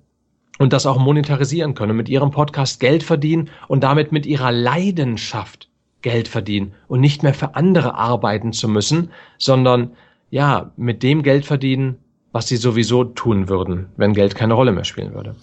und 0.59 0.73
das 0.73 0.87
auch 0.87 0.99
monetarisieren 0.99 1.75
können, 1.75 1.97
mit 1.97 2.09
ihrem 2.09 2.31
Podcast 2.31 2.81
Geld 2.81 3.03
verdienen 3.03 3.51
und 3.69 3.85
damit 3.85 4.11
mit 4.11 4.25
ihrer 4.25 4.53
Leidenschaft 4.53 5.69
Geld 6.01 6.29
verdienen 6.29 6.73
und 6.89 7.01
nicht 7.01 7.23
mehr 7.23 7.35
für 7.35 7.57
andere 7.57 7.95
arbeiten 7.95 8.53
zu 8.53 8.69
müssen, 8.69 9.11
sondern 9.39 9.93
ja, 10.31 10.73
mit 10.77 11.03
dem 11.03 11.23
Geld 11.23 11.45
verdienen, 11.45 11.99
was 12.33 12.49
sie 12.49 12.57
sowieso 12.57 13.05
tun 13.05 13.49
würden, 13.49 13.87
wenn 13.97 14.13
Geld 14.13 14.35
keine 14.35 14.55
Rolle 14.55 14.73
mehr 14.73 14.85
spielen 14.85 15.15
würde. 15.15 15.37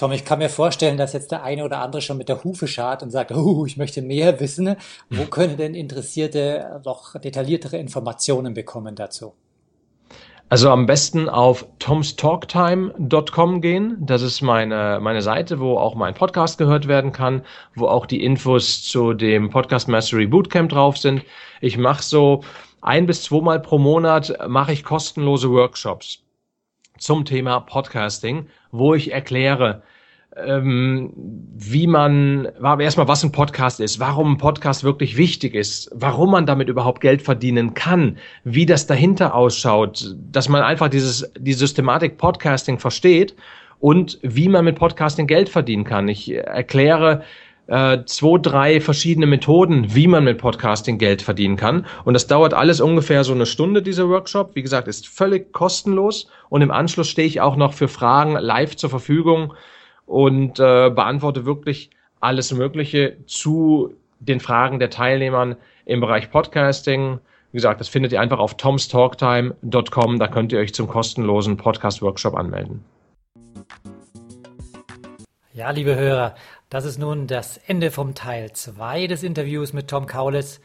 Tom, 0.00 0.12
ich 0.12 0.24
kann 0.24 0.38
mir 0.38 0.48
vorstellen, 0.48 0.96
dass 0.96 1.12
jetzt 1.12 1.30
der 1.30 1.42
eine 1.42 1.62
oder 1.62 1.82
andere 1.82 2.00
schon 2.00 2.16
mit 2.16 2.30
der 2.30 2.42
Hufe 2.42 2.66
schart 2.66 3.02
und 3.02 3.10
sagt, 3.10 3.32
oh, 3.32 3.66
ich 3.66 3.76
möchte 3.76 4.00
mehr 4.00 4.40
wissen. 4.40 4.76
Wo 5.10 5.26
können 5.26 5.58
denn 5.58 5.74
Interessierte 5.74 6.80
noch 6.86 7.20
detailliertere 7.20 7.76
Informationen 7.76 8.54
bekommen 8.54 8.94
dazu? 8.94 9.34
Also 10.48 10.70
am 10.70 10.86
besten 10.86 11.28
auf 11.28 11.66
tomstalktime.com 11.80 13.60
gehen. 13.60 13.98
Das 14.00 14.22
ist 14.22 14.40
meine, 14.40 15.00
meine 15.02 15.20
Seite, 15.20 15.60
wo 15.60 15.76
auch 15.76 15.94
mein 15.94 16.14
Podcast 16.14 16.56
gehört 16.56 16.88
werden 16.88 17.12
kann, 17.12 17.42
wo 17.74 17.86
auch 17.86 18.06
die 18.06 18.24
Infos 18.24 18.82
zu 18.82 19.12
dem 19.12 19.50
Podcast 19.50 19.86
Mastery 19.86 20.26
Bootcamp 20.26 20.70
drauf 20.70 20.96
sind. 20.96 21.24
Ich 21.60 21.76
mache 21.76 22.02
so 22.02 22.42
ein 22.80 23.04
bis 23.04 23.24
zweimal 23.24 23.60
pro 23.60 23.76
Monat 23.76 24.34
mache 24.48 24.72
ich 24.72 24.82
kostenlose 24.82 25.50
Workshops 25.50 26.22
zum 27.00 27.24
Thema 27.24 27.60
Podcasting, 27.60 28.46
wo 28.70 28.94
ich 28.94 29.10
erkläre, 29.10 29.82
ähm, 30.36 31.12
wie 31.16 31.86
man, 31.86 32.48
erstmal, 32.78 33.08
was 33.08 33.24
ein 33.24 33.32
Podcast 33.32 33.80
ist, 33.80 33.98
warum 33.98 34.34
ein 34.34 34.38
Podcast 34.38 34.84
wirklich 34.84 35.16
wichtig 35.16 35.54
ist, 35.54 35.90
warum 35.92 36.30
man 36.30 36.46
damit 36.46 36.68
überhaupt 36.68 37.00
Geld 37.00 37.22
verdienen 37.22 37.74
kann, 37.74 38.18
wie 38.44 38.66
das 38.66 38.86
dahinter 38.86 39.34
ausschaut, 39.34 40.14
dass 40.30 40.48
man 40.48 40.62
einfach 40.62 40.88
dieses, 40.88 41.32
die 41.36 41.54
Systematik 41.54 42.18
Podcasting 42.18 42.78
versteht 42.78 43.34
und 43.80 44.18
wie 44.22 44.48
man 44.48 44.66
mit 44.66 44.78
Podcasting 44.78 45.26
Geld 45.26 45.48
verdienen 45.48 45.84
kann. 45.84 46.06
Ich 46.06 46.30
erkläre 46.30 47.24
äh, 47.70 48.04
zwei, 48.04 48.38
drei 48.38 48.80
verschiedene 48.80 49.26
Methoden, 49.26 49.94
wie 49.94 50.08
man 50.08 50.24
mit 50.24 50.38
Podcasting 50.38 50.98
Geld 50.98 51.22
verdienen 51.22 51.56
kann. 51.56 51.86
Und 52.04 52.14
das 52.14 52.26
dauert 52.26 52.52
alles 52.52 52.80
ungefähr 52.80 53.22
so 53.22 53.32
eine 53.32 53.46
Stunde, 53.46 53.80
dieser 53.80 54.08
Workshop. 54.08 54.56
Wie 54.56 54.62
gesagt, 54.62 54.88
ist 54.88 55.06
völlig 55.06 55.52
kostenlos. 55.52 56.26
Und 56.48 56.62
im 56.62 56.72
Anschluss 56.72 57.08
stehe 57.08 57.28
ich 57.28 57.40
auch 57.40 57.54
noch 57.54 57.72
für 57.72 57.86
Fragen 57.86 58.32
live 58.32 58.74
zur 58.74 58.90
Verfügung 58.90 59.54
und 60.06 60.58
äh, 60.58 60.90
beantworte 60.90 61.46
wirklich 61.46 61.90
alles 62.18 62.52
Mögliche 62.52 63.18
zu 63.26 63.94
den 64.18 64.40
Fragen 64.40 64.80
der 64.80 64.90
Teilnehmern 64.90 65.54
im 65.86 66.00
Bereich 66.00 66.28
Podcasting. 66.30 67.20
Wie 67.52 67.56
gesagt, 67.56 67.80
das 67.80 67.88
findet 67.88 68.10
ihr 68.10 68.20
einfach 68.20 68.40
auf 68.40 68.56
tomstalktime.com. 68.56 70.18
Da 70.18 70.26
könnt 70.26 70.52
ihr 70.52 70.58
euch 70.58 70.74
zum 70.74 70.88
kostenlosen 70.88 71.56
Podcast-Workshop 71.56 72.34
anmelden. 72.34 72.84
Ja, 75.60 75.72
liebe 75.72 75.94
Hörer, 75.94 76.36
das 76.70 76.86
ist 76.86 76.96
nun 76.96 77.26
das 77.26 77.58
Ende 77.58 77.90
vom 77.90 78.14
Teil 78.14 78.50
2 78.50 79.08
des 79.08 79.22
Interviews 79.22 79.74
mit 79.74 79.88
Tom 79.88 80.06
Kaulitz. 80.06 80.58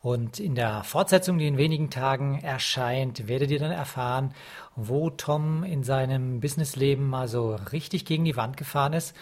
Und 0.00 0.38
in 0.38 0.54
der 0.54 0.84
Fortsetzung, 0.84 1.38
die 1.38 1.48
in 1.48 1.56
wenigen 1.56 1.90
Tagen 1.90 2.38
erscheint, 2.38 3.26
werdet 3.26 3.50
ihr 3.50 3.58
dann 3.58 3.72
erfahren, 3.72 4.32
wo 4.76 5.10
Tom 5.10 5.64
in 5.64 5.82
seinem 5.82 6.38
Businessleben 6.38 7.04
mal 7.04 7.26
so 7.26 7.56
richtig 7.72 8.04
gegen 8.04 8.24
die 8.24 8.36
Wand 8.36 8.56
gefahren 8.56 8.92
ist 8.92 9.12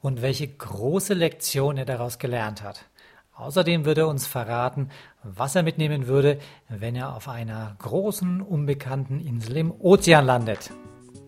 und 0.00 0.22
welche 0.22 0.48
große 0.48 1.12
Lektion 1.12 1.76
er 1.76 1.84
daraus 1.84 2.18
gelernt 2.18 2.62
hat. 2.62 2.86
Außerdem 3.34 3.84
würde 3.84 4.00
er 4.00 4.08
uns 4.08 4.26
verraten, 4.26 4.88
was 5.22 5.54
er 5.54 5.64
mitnehmen 5.64 6.06
würde, 6.06 6.38
wenn 6.70 6.96
er 6.96 7.14
auf 7.14 7.28
einer 7.28 7.76
großen, 7.78 8.40
unbekannten 8.40 9.20
Insel 9.20 9.58
im 9.58 9.70
Ozean 9.70 10.24
landet. 10.24 10.70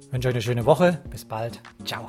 Ich 0.00 0.12
wünsche 0.14 0.28
euch 0.28 0.35
eine 0.35 0.42
schöne 0.42 0.64
Woche. 0.64 1.02
Bis 1.11 1.26
bald. 1.26 1.61
Ciao. 1.85 2.09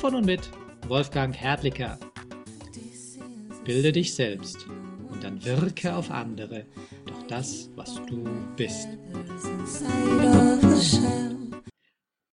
Von 0.00 0.14
und 0.14 0.24
mit 0.24 0.48
Wolfgang 0.88 1.38
Hertlicker. 1.38 1.98
Bilde 3.66 3.92
dich 3.92 4.14
selbst 4.14 4.66
und 5.10 5.22
dann 5.22 5.44
wirke 5.44 5.94
auf 5.94 6.10
andere 6.10 6.64
durch 7.04 7.26
das, 7.28 7.68
was 7.76 8.00
du 8.06 8.24
bist. 8.56 8.88